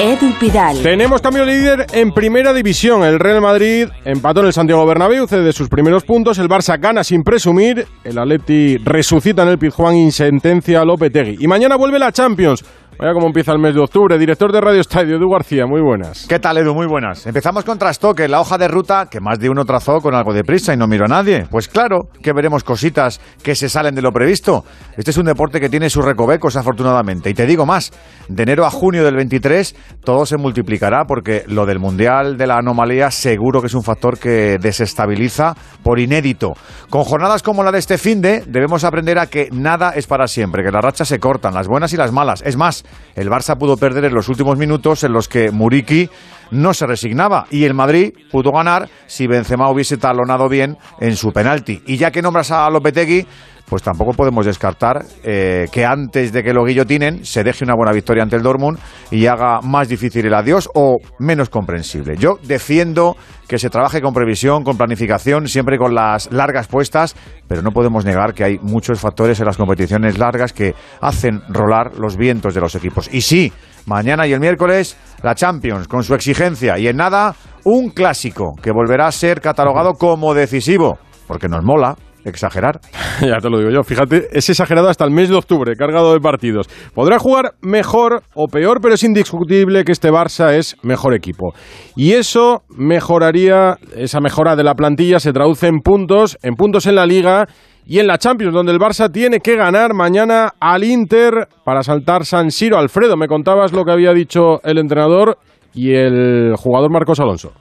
Edu 0.00 0.32
Pidal. 0.40 0.82
Tenemos 0.82 1.20
cambio 1.20 1.44
de 1.44 1.54
líder 1.54 1.86
en 1.92 2.12
primera 2.12 2.54
división. 2.54 3.04
El 3.04 3.20
Real 3.20 3.42
Madrid 3.42 3.88
empató 4.06 4.40
en 4.40 4.46
el 4.46 4.52
Santiago 4.54 4.86
Bernabéu, 4.86 5.26
cede 5.26 5.52
sus 5.52 5.68
primeros 5.68 6.04
puntos. 6.04 6.38
El 6.38 6.48
Barça 6.48 6.80
gana 6.80 7.04
sin 7.04 7.22
presumir. 7.22 7.86
El 8.02 8.18
Atleti 8.18 8.78
resucita 8.78 9.42
en 9.42 9.48
el 9.48 9.58
Pizjuán 9.58 9.96
y 9.96 10.10
sentencia 10.10 10.80
a 10.80 10.84
Lopetegui. 10.86 11.36
Y 11.38 11.46
mañana 11.46 11.76
vuelve 11.76 11.98
la 11.98 12.10
Champions. 12.10 12.64
Vaya 13.02 13.14
cómo 13.14 13.26
empieza 13.26 13.50
el 13.50 13.58
mes 13.58 13.74
de 13.74 13.80
octubre. 13.80 14.16
Director 14.16 14.52
de 14.52 14.60
Radio 14.60 14.80
Estadio, 14.80 15.16
Edu 15.16 15.28
García, 15.28 15.66
muy 15.66 15.80
buenas. 15.80 16.24
¿Qué 16.28 16.38
tal, 16.38 16.58
Edu? 16.58 16.72
Muy 16.72 16.86
buenas. 16.86 17.26
Empezamos 17.26 17.64
con 17.64 17.76
trastoque, 17.76 18.28
la 18.28 18.40
hoja 18.40 18.58
de 18.58 18.68
ruta 18.68 19.06
que 19.10 19.18
más 19.18 19.40
de 19.40 19.50
uno 19.50 19.64
trazó 19.64 20.00
con 20.00 20.14
algo 20.14 20.32
de 20.32 20.44
prisa 20.44 20.72
y 20.72 20.76
no 20.76 20.86
miró 20.86 21.06
a 21.06 21.08
nadie. 21.08 21.48
Pues 21.50 21.66
claro 21.66 22.02
que 22.22 22.32
veremos 22.32 22.62
cositas 22.62 23.20
que 23.42 23.56
se 23.56 23.68
salen 23.68 23.96
de 23.96 24.02
lo 24.02 24.12
previsto. 24.12 24.64
Este 24.96 25.10
es 25.10 25.16
un 25.16 25.24
deporte 25.24 25.58
que 25.58 25.68
tiene 25.68 25.90
sus 25.90 26.04
recovecos, 26.04 26.54
afortunadamente. 26.54 27.28
Y 27.28 27.34
te 27.34 27.44
digo 27.44 27.66
más, 27.66 27.90
de 28.28 28.44
enero 28.44 28.64
a 28.64 28.70
junio 28.70 29.02
del 29.02 29.16
23 29.16 29.74
todo 30.04 30.24
se 30.24 30.36
multiplicará 30.36 31.04
porque 31.04 31.42
lo 31.48 31.66
del 31.66 31.80
Mundial 31.80 32.36
de 32.36 32.46
la 32.46 32.58
Anomalía 32.58 33.10
seguro 33.10 33.60
que 33.60 33.66
es 33.66 33.74
un 33.74 33.82
factor 33.82 34.16
que 34.16 34.58
desestabiliza 34.60 35.56
por 35.82 35.98
inédito. 35.98 36.52
Con 36.88 37.02
jornadas 37.02 37.42
como 37.42 37.64
la 37.64 37.72
de 37.72 37.80
este 37.80 37.98
fin 37.98 38.22
de, 38.22 38.44
debemos 38.46 38.84
aprender 38.84 39.18
a 39.18 39.26
que 39.26 39.48
nada 39.50 39.90
es 39.90 40.06
para 40.06 40.28
siempre, 40.28 40.62
que 40.62 40.70
las 40.70 40.84
rachas 40.84 41.08
se 41.08 41.18
cortan, 41.18 41.52
las 41.52 41.66
buenas 41.66 41.92
y 41.92 41.96
las 41.96 42.12
malas. 42.12 42.42
Es 42.46 42.56
más, 42.56 42.84
el 43.14 43.28
Barça 43.28 43.58
pudo 43.58 43.76
perder 43.76 44.06
en 44.06 44.14
los 44.14 44.28
últimos 44.28 44.56
minutos 44.56 45.04
en 45.04 45.12
los 45.12 45.28
que 45.28 45.50
Muriqui 45.50 46.08
no 46.50 46.74
se 46.74 46.86
resignaba 46.86 47.46
y 47.50 47.64
el 47.64 47.74
Madrid 47.74 48.12
pudo 48.30 48.52
ganar 48.52 48.88
si 49.06 49.26
Benzema 49.26 49.70
hubiese 49.70 49.96
talonado 49.96 50.48
bien 50.48 50.76
en 51.00 51.16
su 51.16 51.32
penalti. 51.32 51.82
Y 51.86 51.96
ya 51.96 52.10
que 52.10 52.22
nombras 52.22 52.50
a 52.50 52.68
Lopetegui, 52.70 53.26
pues 53.72 53.82
tampoco 53.82 54.12
podemos 54.12 54.44
descartar 54.44 55.02
eh, 55.24 55.64
que 55.72 55.86
antes 55.86 56.30
de 56.30 56.42
que 56.42 56.52
lo 56.52 56.62
guillotinen 56.62 57.24
se 57.24 57.42
deje 57.42 57.64
una 57.64 57.74
buena 57.74 57.90
victoria 57.90 58.22
ante 58.22 58.36
el 58.36 58.42
Dortmund 58.42 58.78
y 59.10 59.24
haga 59.24 59.62
más 59.62 59.88
difícil 59.88 60.26
el 60.26 60.34
adiós 60.34 60.68
o 60.74 60.98
menos 61.18 61.48
comprensible. 61.48 62.18
Yo 62.18 62.34
defiendo 62.42 63.16
que 63.48 63.58
se 63.58 63.70
trabaje 63.70 64.02
con 64.02 64.12
previsión, 64.12 64.62
con 64.62 64.76
planificación, 64.76 65.48
siempre 65.48 65.78
con 65.78 65.94
las 65.94 66.30
largas 66.30 66.68
puestas, 66.68 67.16
pero 67.48 67.62
no 67.62 67.70
podemos 67.70 68.04
negar 68.04 68.34
que 68.34 68.44
hay 68.44 68.58
muchos 68.58 69.00
factores 69.00 69.40
en 69.40 69.46
las 69.46 69.56
competiciones 69.56 70.18
largas 70.18 70.52
que 70.52 70.74
hacen 71.00 71.40
rolar 71.48 71.92
los 71.98 72.18
vientos 72.18 72.52
de 72.52 72.60
los 72.60 72.74
equipos. 72.74 73.08
Y 73.10 73.22
sí, 73.22 73.54
mañana 73.86 74.26
y 74.26 74.34
el 74.34 74.40
miércoles 74.40 74.98
la 75.22 75.34
Champions 75.34 75.88
con 75.88 76.04
su 76.04 76.14
exigencia 76.14 76.78
y 76.78 76.88
en 76.88 76.98
nada 76.98 77.34
un 77.64 77.88
clásico 77.88 78.52
que 78.62 78.70
volverá 78.70 79.06
a 79.06 79.12
ser 79.12 79.40
catalogado 79.40 79.94
como 79.94 80.34
decisivo, 80.34 80.98
porque 81.26 81.48
nos 81.48 81.64
mola 81.64 81.96
exagerar. 82.24 82.80
ya 83.20 83.38
te 83.38 83.50
lo 83.50 83.58
digo 83.58 83.70
yo, 83.70 83.82
fíjate, 83.82 84.28
es 84.32 84.48
exagerado 84.48 84.88
hasta 84.88 85.04
el 85.04 85.10
mes 85.10 85.28
de 85.28 85.36
octubre, 85.36 85.74
cargado 85.76 86.12
de 86.12 86.20
partidos. 86.20 86.68
Podrá 86.94 87.18
jugar 87.18 87.52
mejor 87.60 88.22
o 88.34 88.46
peor, 88.46 88.80
pero 88.80 88.94
es 88.94 89.02
indiscutible 89.02 89.84
que 89.84 89.92
este 89.92 90.10
Barça 90.10 90.54
es 90.54 90.76
mejor 90.82 91.14
equipo. 91.14 91.54
Y 91.96 92.12
eso 92.12 92.62
mejoraría, 92.68 93.76
esa 93.96 94.20
mejora 94.20 94.56
de 94.56 94.64
la 94.64 94.74
plantilla 94.74 95.20
se 95.20 95.32
traduce 95.32 95.66
en 95.66 95.80
puntos, 95.80 96.38
en 96.42 96.54
puntos 96.54 96.86
en 96.86 96.96
la 96.96 97.06
liga 97.06 97.46
y 97.86 97.98
en 97.98 98.06
la 98.06 98.18
Champions, 98.18 98.54
donde 98.54 98.72
el 98.72 98.78
Barça 98.78 99.10
tiene 99.10 99.40
que 99.40 99.56
ganar 99.56 99.94
mañana 99.94 100.52
al 100.60 100.84
Inter 100.84 101.48
para 101.64 101.82
saltar 101.82 102.24
San 102.24 102.50
Siro. 102.50 102.78
Alfredo, 102.78 103.16
me 103.16 103.26
contabas 103.26 103.72
lo 103.72 103.84
que 103.84 103.92
había 103.92 104.12
dicho 104.12 104.62
el 104.62 104.78
entrenador 104.78 105.38
y 105.74 105.94
el 105.94 106.54
jugador 106.56 106.92
Marcos 106.92 107.18
Alonso. 107.20 107.52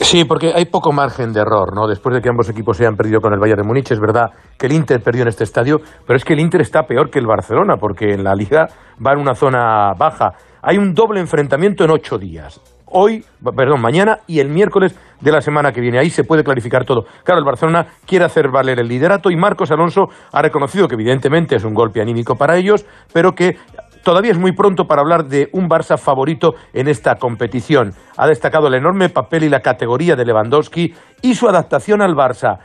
Sí, 0.00 0.24
porque 0.24 0.52
hay 0.54 0.66
poco 0.66 0.92
margen 0.92 1.32
de 1.32 1.40
error, 1.40 1.74
¿no? 1.74 1.86
Después 1.86 2.14
de 2.14 2.20
que 2.20 2.28
ambos 2.28 2.48
equipos 2.48 2.76
se 2.76 2.84
hayan 2.84 2.96
perdido 2.96 3.20
con 3.20 3.32
el 3.32 3.40
Bayern 3.40 3.62
de 3.62 3.66
Múnich, 3.66 3.90
es 3.90 4.00
verdad 4.00 4.30
que 4.58 4.66
el 4.66 4.72
Inter 4.72 5.00
perdió 5.02 5.22
en 5.22 5.28
este 5.28 5.44
estadio, 5.44 5.78
pero 6.06 6.16
es 6.16 6.24
que 6.24 6.34
el 6.34 6.40
Inter 6.40 6.60
está 6.60 6.82
peor 6.82 7.10
que 7.10 7.18
el 7.18 7.26
Barcelona, 7.26 7.76
porque 7.78 8.12
en 8.12 8.24
la 8.24 8.34
Liga 8.34 8.66
va 9.04 9.12
en 9.12 9.20
una 9.20 9.34
zona 9.34 9.92
baja. 9.96 10.32
Hay 10.62 10.78
un 10.78 10.92
doble 10.92 11.20
enfrentamiento 11.20 11.84
en 11.84 11.90
ocho 11.90 12.18
días. 12.18 12.60
Hoy, 12.94 13.24
perdón, 13.56 13.80
mañana 13.80 14.18
y 14.26 14.40
el 14.40 14.50
miércoles 14.50 14.94
de 15.22 15.32
la 15.32 15.40
semana 15.40 15.72
que 15.72 15.80
viene. 15.80 15.98
Ahí 15.98 16.10
se 16.10 16.24
puede 16.24 16.44
clarificar 16.44 16.84
todo. 16.84 17.04
Claro, 17.24 17.38
el 17.38 17.46
Barcelona 17.46 17.86
quiere 18.06 18.26
hacer 18.26 18.50
valer 18.50 18.78
el 18.80 18.88
liderato 18.88 19.30
y 19.30 19.36
Marcos 19.36 19.70
Alonso 19.70 20.08
ha 20.30 20.42
reconocido 20.42 20.88
que 20.88 20.94
evidentemente 20.94 21.56
es 21.56 21.64
un 21.64 21.72
golpe 21.72 22.02
anímico 22.02 22.36
para 22.36 22.56
ellos, 22.58 22.84
pero 23.14 23.32
que 23.32 23.56
Todavía 24.02 24.32
es 24.32 24.38
muy 24.38 24.52
pronto 24.52 24.86
para 24.86 25.02
hablar 25.02 25.26
de 25.26 25.48
un 25.52 25.68
Barça 25.68 25.96
favorito 25.96 26.54
en 26.72 26.88
esta 26.88 27.16
competición. 27.16 27.94
Ha 28.16 28.26
destacado 28.26 28.66
el 28.66 28.74
enorme 28.74 29.08
papel 29.08 29.44
y 29.44 29.48
la 29.48 29.60
categoría 29.60 30.16
de 30.16 30.24
Lewandowski 30.24 30.94
y 31.22 31.34
su 31.34 31.48
adaptación 31.48 32.02
al 32.02 32.14
Barça. 32.14 32.58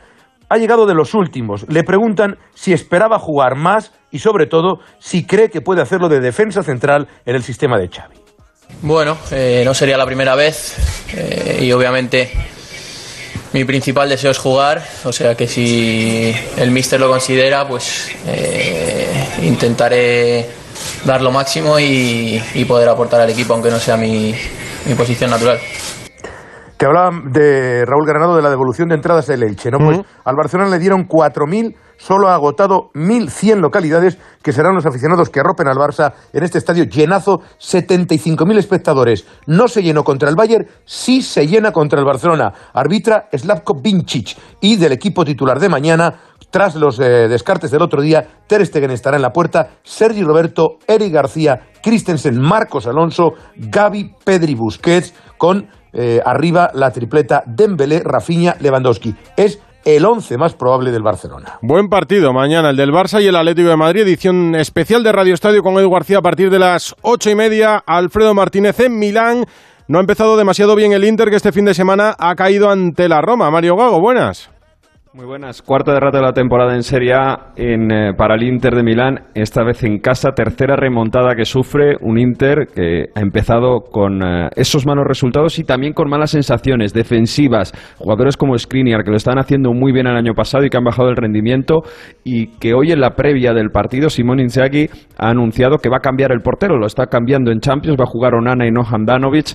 Ha 0.48 0.56
llegado 0.56 0.86
de 0.86 0.94
los 0.94 1.14
últimos. 1.14 1.66
Le 1.68 1.84
preguntan 1.84 2.38
si 2.54 2.72
esperaba 2.72 3.18
jugar 3.18 3.54
más 3.54 3.92
y, 4.10 4.18
sobre 4.18 4.46
todo, 4.46 4.80
si 4.98 5.26
cree 5.26 5.50
que 5.50 5.60
puede 5.60 5.82
hacerlo 5.82 6.08
de 6.08 6.20
defensa 6.20 6.62
central 6.62 7.06
en 7.26 7.36
el 7.36 7.42
sistema 7.42 7.78
de 7.78 7.88
Xavi. 7.88 8.16
Bueno, 8.82 9.16
eh, 9.30 9.62
no 9.64 9.74
sería 9.74 9.96
la 9.96 10.06
primera 10.06 10.34
vez 10.34 10.76
eh, 11.14 11.60
y 11.62 11.72
obviamente 11.72 12.30
mi 13.52 13.64
principal 13.64 14.08
deseo 14.08 14.30
es 14.30 14.38
jugar, 14.38 14.86
o 15.04 15.12
sea 15.12 15.34
que 15.34 15.46
si 15.46 16.34
el 16.58 16.70
míster 16.70 17.00
lo 17.00 17.08
considera, 17.08 17.66
pues 17.66 18.10
eh, 18.26 19.26
intentaré 19.42 20.46
dar 21.04 21.22
lo 21.22 21.30
máximo 21.30 21.78
y, 21.78 22.40
poder 22.66 22.88
aportar 22.88 23.20
al 23.20 23.30
equipo, 23.30 23.54
aunque 23.54 23.70
no 23.70 23.78
sea 23.78 23.96
mi, 23.96 24.34
posición 24.96 25.30
natural. 25.30 25.58
Te 26.76 26.86
hablaba 26.86 27.10
de 27.24 27.84
Raúl 27.84 28.06
Granado 28.06 28.36
de 28.36 28.42
la 28.42 28.50
devolución 28.50 28.88
de 28.88 28.94
entradas 28.94 29.26
del 29.26 29.42
Elche, 29.42 29.70
¿no? 29.70 29.78
Pues 29.78 30.00
al 30.24 30.36
Barcelona 30.36 30.70
le 30.70 30.78
dieron 30.78 31.08
4.000 31.08 31.74
solo 31.98 32.28
ha 32.28 32.34
agotado 32.34 32.90
1.100 32.94 33.60
localidades 33.60 34.18
que 34.42 34.52
serán 34.52 34.74
los 34.74 34.86
aficionados 34.86 35.28
que 35.28 35.40
arropen 35.40 35.68
al 35.68 35.76
Barça 35.76 36.14
en 36.32 36.44
este 36.44 36.58
estadio 36.58 36.84
llenazo, 36.84 37.40
75.000 37.60 38.56
espectadores. 38.56 39.26
No 39.46 39.68
se 39.68 39.82
llenó 39.82 40.04
contra 40.04 40.30
el 40.30 40.36
Bayern, 40.36 40.66
sí 40.84 41.20
se 41.20 41.46
llena 41.46 41.72
contra 41.72 41.98
el 41.98 42.06
Barcelona. 42.06 42.52
Arbitra 42.72 43.28
Slavko 43.36 43.74
Vincic 43.82 44.36
y 44.60 44.76
del 44.76 44.92
equipo 44.92 45.24
titular 45.24 45.58
de 45.58 45.68
mañana, 45.68 46.14
tras 46.50 46.74
los 46.74 46.98
eh, 47.00 47.28
descartes 47.28 47.70
del 47.70 47.82
otro 47.82 48.00
día, 48.00 48.26
Ter 48.46 48.64
Stegen 48.64 48.90
estará 48.90 49.16
en 49.16 49.22
la 49.22 49.32
puerta, 49.32 49.70
Sergi 49.82 50.22
Roberto, 50.22 50.78
Eric 50.86 51.12
García, 51.12 51.68
Christensen, 51.82 52.40
Marcos 52.40 52.86
Alonso, 52.86 53.34
Gaby, 53.56 54.14
Pedri 54.24 54.54
Busquets, 54.54 55.14
con 55.36 55.68
eh, 55.92 56.20
arriba 56.24 56.70
la 56.74 56.90
tripleta 56.90 57.42
Dembélé, 57.46 58.02
Rafinha, 58.04 58.56
Lewandowski. 58.60 59.14
Es 59.36 59.60
el 59.84 60.04
once 60.04 60.36
más 60.36 60.54
probable 60.54 60.90
del 60.90 61.02
Barcelona. 61.02 61.58
Buen 61.62 61.88
partido 61.88 62.32
mañana, 62.32 62.70
el 62.70 62.76
del 62.76 62.90
Barça 62.90 63.22
y 63.22 63.26
el 63.26 63.36
Atlético 63.36 63.70
de 63.70 63.76
Madrid, 63.76 64.02
edición 64.02 64.54
especial 64.54 65.02
de 65.02 65.12
Radio 65.12 65.34
Estadio 65.34 65.62
con 65.62 65.78
Edu 65.78 65.90
García 65.90 66.18
a 66.18 66.22
partir 66.22 66.50
de 66.50 66.58
las 66.58 66.94
ocho 67.02 67.30
y 67.30 67.34
media. 67.34 67.82
Alfredo 67.86 68.34
Martínez 68.34 68.78
en 68.80 68.98
Milán. 68.98 69.44
No 69.86 69.96
ha 69.96 70.02
empezado 70.02 70.36
demasiado 70.36 70.76
bien 70.76 70.92
el 70.92 71.04
Inter, 71.04 71.30
que 71.30 71.36
este 71.36 71.52
fin 71.52 71.64
de 71.64 71.72
semana 71.72 72.14
ha 72.18 72.34
caído 72.34 72.70
ante 72.70 73.08
la 73.08 73.22
Roma. 73.22 73.50
Mario 73.50 73.76
Gago, 73.76 74.00
buenas. 74.00 74.50
Muy 75.14 75.24
buenas. 75.24 75.62
Cuarta 75.62 75.94
derrota 75.94 76.18
de 76.18 76.24
la 76.24 76.32
temporada 76.34 76.74
en 76.74 76.82
Serie 76.82 77.14
A 77.14 77.52
en, 77.56 77.90
eh, 77.90 78.12
para 78.14 78.34
el 78.34 78.42
Inter 78.42 78.74
de 78.74 78.82
Milán, 78.82 79.20
esta 79.34 79.64
vez 79.64 79.82
en 79.82 80.00
casa. 80.00 80.32
Tercera 80.32 80.76
remontada 80.76 81.34
que 81.34 81.46
sufre 81.46 81.96
un 82.02 82.18
Inter 82.18 82.66
que 82.74 83.06
ha 83.14 83.20
empezado 83.20 83.80
con 83.90 84.22
eh, 84.22 84.50
esos 84.54 84.84
malos 84.86 85.06
resultados 85.08 85.58
y 85.58 85.64
también 85.64 85.94
con 85.94 86.10
malas 86.10 86.32
sensaciones 86.32 86.92
defensivas. 86.92 87.72
Jugadores 87.96 88.36
como 88.36 88.58
Skriniar 88.58 89.02
que 89.02 89.10
lo 89.10 89.16
estaban 89.16 89.38
haciendo 89.38 89.72
muy 89.72 89.92
bien 89.92 90.06
el 90.06 90.16
año 90.16 90.34
pasado 90.34 90.66
y 90.66 90.68
que 90.68 90.76
han 90.76 90.84
bajado 90.84 91.08
el 91.08 91.16
rendimiento 91.16 91.80
y 92.22 92.58
que 92.58 92.74
hoy 92.74 92.92
en 92.92 93.00
la 93.00 93.16
previa 93.16 93.54
del 93.54 93.70
partido 93.70 94.10
Simón 94.10 94.40
Inzaghi 94.40 94.90
ha 95.16 95.30
anunciado 95.30 95.78
que 95.78 95.88
va 95.88 95.96
a 95.96 96.00
cambiar 96.00 96.32
el 96.32 96.42
portero. 96.42 96.76
Lo 96.76 96.86
está 96.86 97.06
cambiando 97.06 97.50
en 97.50 97.60
Champions, 97.60 97.98
va 97.98 98.04
a 98.04 98.12
jugar 98.12 98.34
Onana 98.34 98.66
y 98.66 98.70
no 98.70 98.82
Handanovic. 98.82 99.54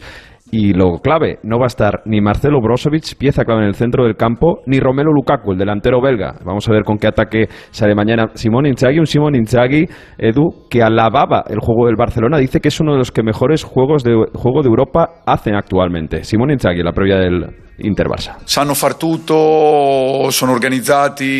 Y 0.55 0.71
lo 0.71 0.99
clave, 0.99 1.39
no 1.41 1.57
va 1.57 1.65
a 1.65 1.65
estar 1.65 2.03
ni 2.05 2.21
Marcelo 2.21 2.61
Brozovic, 2.61 3.17
pieza 3.17 3.43
clave 3.43 3.61
en 3.63 3.69
el 3.69 3.73
centro 3.73 4.03
del 4.03 4.15
campo, 4.15 4.59
ni 4.67 4.79
Romelu 4.79 5.11
Lukaku, 5.11 5.53
el 5.53 5.57
delantero 5.57 5.99
belga. 5.99 6.35
Vamos 6.45 6.69
a 6.69 6.71
ver 6.71 6.83
con 6.83 6.99
qué 6.99 7.07
ataque 7.07 7.47
sale 7.71 7.95
mañana 7.95 8.27
Simón 8.35 8.67
Inzaghi, 8.67 8.99
un 8.99 9.07
Simón 9.07 9.33
Inzaghi, 9.33 9.87
Edu, 10.15 10.67
que 10.69 10.83
alababa 10.83 11.43
el 11.47 11.57
juego 11.57 11.87
del 11.87 11.95
Barcelona, 11.95 12.37
dice 12.37 12.59
que 12.59 12.67
es 12.67 12.79
uno 12.79 12.91
de 12.91 12.99
los 12.99 13.11
que 13.11 13.23
mejores 13.23 13.63
juegos 13.63 14.03
de 14.03 14.13
juego 14.35 14.61
de 14.61 14.69
Europa 14.69 15.23
hacen 15.25 15.55
actualmente. 15.55 16.23
Simón 16.23 16.51
Inzaghi, 16.51 16.83
la 16.83 16.91
previa 16.91 17.17
del 17.17 17.47
Inter 17.79 18.05
Barça. 18.05 18.37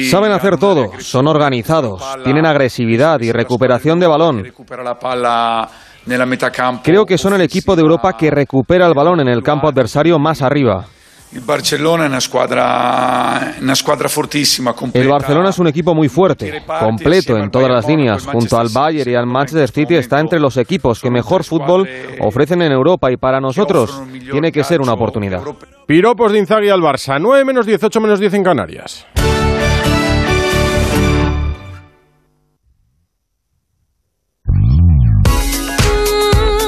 Saben 0.09 0.31
hacer 0.31 0.57
todo, 0.57 0.89
son 0.97 1.27
organizados, 1.27 2.01
tienen 2.23 2.47
agresividad 2.47 3.21
y 3.21 3.31
recuperación 3.31 3.99
de 3.99 4.07
balón. 4.07 4.43
Creo 6.83 7.05
que 7.05 7.17
son 7.17 7.33
el 7.33 7.41
equipo 7.41 7.75
de 7.75 7.81
Europa 7.81 8.17
que 8.17 8.29
recupera 8.29 8.87
el 8.87 8.93
balón 8.93 9.19
en 9.21 9.27
el 9.27 9.41
campo 9.41 9.67
adversario 9.67 10.19
más 10.19 10.41
arriba. 10.41 10.85
El 14.93 15.07
Barcelona 15.07 15.49
es 15.49 15.59
un 15.59 15.67
equipo 15.67 15.95
muy 15.95 16.07
fuerte, 16.07 16.63
completo 16.79 17.37
en 17.37 17.49
todas 17.49 17.71
las 17.71 17.87
líneas. 17.87 18.25
Junto 18.25 18.59
al 18.59 18.67
Bayern 18.69 19.09
y 19.09 19.15
al 19.15 19.25
Manchester 19.25 19.71
City 19.71 19.95
está 19.95 20.19
entre 20.19 20.39
los 20.39 20.57
equipos 20.57 21.01
que 21.01 21.09
mejor 21.09 21.43
fútbol 21.43 21.89
ofrecen 22.19 22.61
en 22.61 22.71
Europa 22.71 23.11
y 23.11 23.17
para 23.17 23.39
nosotros 23.39 24.03
tiene 24.31 24.51
que 24.51 24.63
ser 24.63 24.79
una 24.81 24.93
oportunidad. 24.93 25.41
Piropos 25.87 26.31
de 26.31 26.39
Inzaghi 26.39 26.69
al 26.69 26.81
Barça. 26.81 27.17
9 27.19 27.43
menos 27.45 27.65
18 27.65 27.99
menos 27.99 28.19
10 28.19 28.35
en 28.35 28.43
Canarias. 28.43 29.07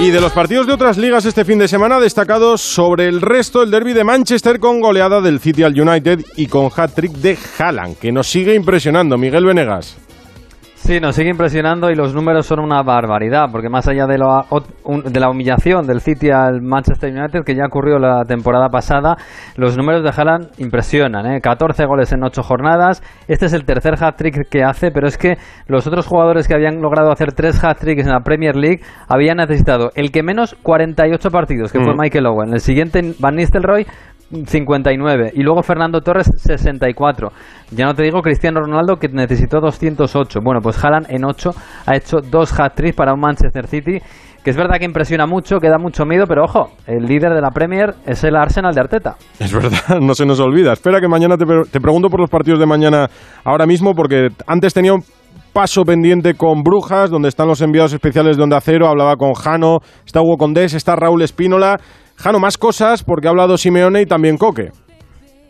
Y 0.05 0.12
de 0.12 0.21
los 0.21 0.33
partidos 0.33 0.67
de 0.67 0.74
otras 0.74 1.00
ligas 1.00 1.25
este 1.25 1.43
fin 1.43 1.57
de 1.57 1.67
semana, 1.67 2.00
destacados 2.00 2.62
sobre 2.62 3.07
el 3.07 3.21
resto, 3.21 3.63
el 3.63 3.71
derby 3.71 3.93
de 3.93 4.03
Manchester 4.03 4.59
con 4.59 4.79
goleada 4.79 5.19
del 5.19 5.39
City 5.39 5.63
al 5.63 5.81
United 5.81 6.24
y 6.35 6.45
con 6.45 6.69
hat-trick 6.75 7.13
de 7.13 7.35
Haaland, 7.57 7.97
que 7.97 8.12
nos 8.12 8.27
sigue 8.27 8.53
impresionando. 8.53 9.17
Miguel 9.17 9.45
Venegas. 9.45 9.97
Sí, 10.86 11.00
nos 11.00 11.15
sigue 11.15 11.32
impresionando 11.32 11.89
y 11.89 11.96
los 11.96 12.13
números 12.13 12.46
son 12.46 12.60
una 12.60 12.84
barbaridad, 12.84 13.48
porque 13.51 13.70
más 13.70 13.88
allá 13.88 14.06
de 14.06 14.20
la, 14.20 14.46
de 15.04 15.20
la 15.20 15.32
humillación 15.32 15.88
del 15.88 16.00
City 16.00 16.30
al 16.30 16.62
Manchester 16.62 17.12
United, 17.12 17.39
que 17.44 17.56
ya 17.56 17.65
ocurrió 17.65 17.98
la 17.98 18.24
temporada 18.24 18.70
pasada, 18.70 19.15
los 19.58 19.75
números 19.75 20.04
de 20.04 20.12
Haaland 20.15 20.50
impresionan. 20.60 21.25
¿eh? 21.25 21.42
14 21.42 21.88
goles 21.88 22.13
en 22.13 22.24
8 22.24 22.44
jornadas. 22.44 23.01
Este 23.27 23.48
es 23.48 23.54
el 23.54 23.65
tercer 23.65 23.96
hat-trick 24.00 24.48
que 24.48 24.63
hace, 24.63 24.92
pero 24.92 25.08
es 25.08 25.18
que 25.18 25.38
los 25.65 25.88
otros 25.88 26.06
jugadores 26.06 26.48
que 26.48 26.54
habían 26.54 26.80
logrado 26.80 27.12
hacer 27.12 27.34
tres 27.34 27.63
hat-tricks 27.63 28.06
en 28.06 28.12
la 28.12 28.20
Premier 28.20 28.56
League 28.56 28.82
habían 29.08 29.38
necesitado 29.38 29.89
el 29.96 30.12
que 30.12 30.22
menos 30.22 30.56
48 30.62 31.32
partidos, 31.32 31.72
que 31.72 31.80
fue 31.80 31.96
Mm. 31.96 32.00
Michael 32.00 32.27
Owen. 32.27 32.54
El 32.54 32.60
siguiente, 32.60 33.01
Van 33.18 33.38
Nistelrooy, 33.38 33.88
59 34.32 35.32
y 35.36 35.44
luego 35.44 35.62
Fernando 35.63 36.01
Torres 36.01 36.29
64. 36.38 37.32
Ya 37.72 37.86
no 37.86 37.94
te 37.94 38.03
digo 38.03 38.22
Cristiano 38.22 38.62
Ronaldo 38.62 38.98
que 38.98 39.08
necesitó 39.08 39.60
208. 39.60 40.39
Bueno, 40.44 40.62
pues 40.62 40.84
Haaland 40.84 41.08
en 41.10 41.25
8 41.25 41.51
ha 41.86 41.96
hecho 41.96 42.17
dos 42.22 42.58
hat-tricks 42.60 42.96
para 42.96 43.13
un 43.13 43.20
Manchester 43.20 43.67
City 43.67 44.00
que 44.44 44.51
es 44.51 44.58
verdad 44.58 44.77
que 44.77 44.86
impresiona 44.86 45.25
mucho, 45.25 45.58
que 45.60 45.70
da 45.70 45.79
mucho 45.79 46.05
miedo, 46.05 46.25
pero 46.27 46.44
ojo, 46.44 46.70
el 46.86 47.05
líder 47.05 47.34
de 47.34 47.41
la 47.41 47.50
Premier 47.50 47.96
es 48.05 48.24
el 48.24 48.36
Arsenal 48.36 48.75
de 48.75 48.82
Arteta. 48.82 49.15
Es 49.39 49.51
verdad, 49.51 50.00
no 50.01 50.13
se 50.13 50.24
nos 50.24 50.39
olvida. 50.39 50.72
Espera 50.72 51.01
que 51.01 51.08
mañana 51.08 51.36
te, 51.36 51.46
te 51.72 51.82
pregunto 51.82 52.10
por 52.10 52.20
los 52.20 52.29
partidos 52.29 52.60
de 52.60 52.67
mañana 52.67 53.10
ahora 53.44 53.65
mismo, 53.65 53.96
porque 53.96 54.27
antes 54.46 54.72
tenía 54.72 54.94
un 54.94 55.03
paso 55.51 55.84
pendiente 55.84 56.36
con 56.36 56.62
Brujas, 56.62 57.10
donde 57.10 57.29
están 57.29 57.48
los 57.48 57.62
enviados 57.62 57.94
especiales 57.94 58.38
de 58.38 58.44
Onda 58.44 58.62
Cero, 58.62 58.88
hablaba 58.88 59.15
con 59.15 59.34
Jano, 59.34 59.79
está 60.05 60.22
Hugo 60.22 60.38
Condés, 60.38 60.75
está 60.75 60.96
Raúl 60.96 61.24
Espínola. 61.24 61.79
Jano, 62.15 62.39
más 62.39 62.57
cosas, 62.57 63.03
porque 63.03 63.27
ha 63.27 63.31
hablado 63.31 63.57
Simeone 63.57 64.01
y 64.01 64.05
también 64.05 64.38
Coque. 64.38 64.72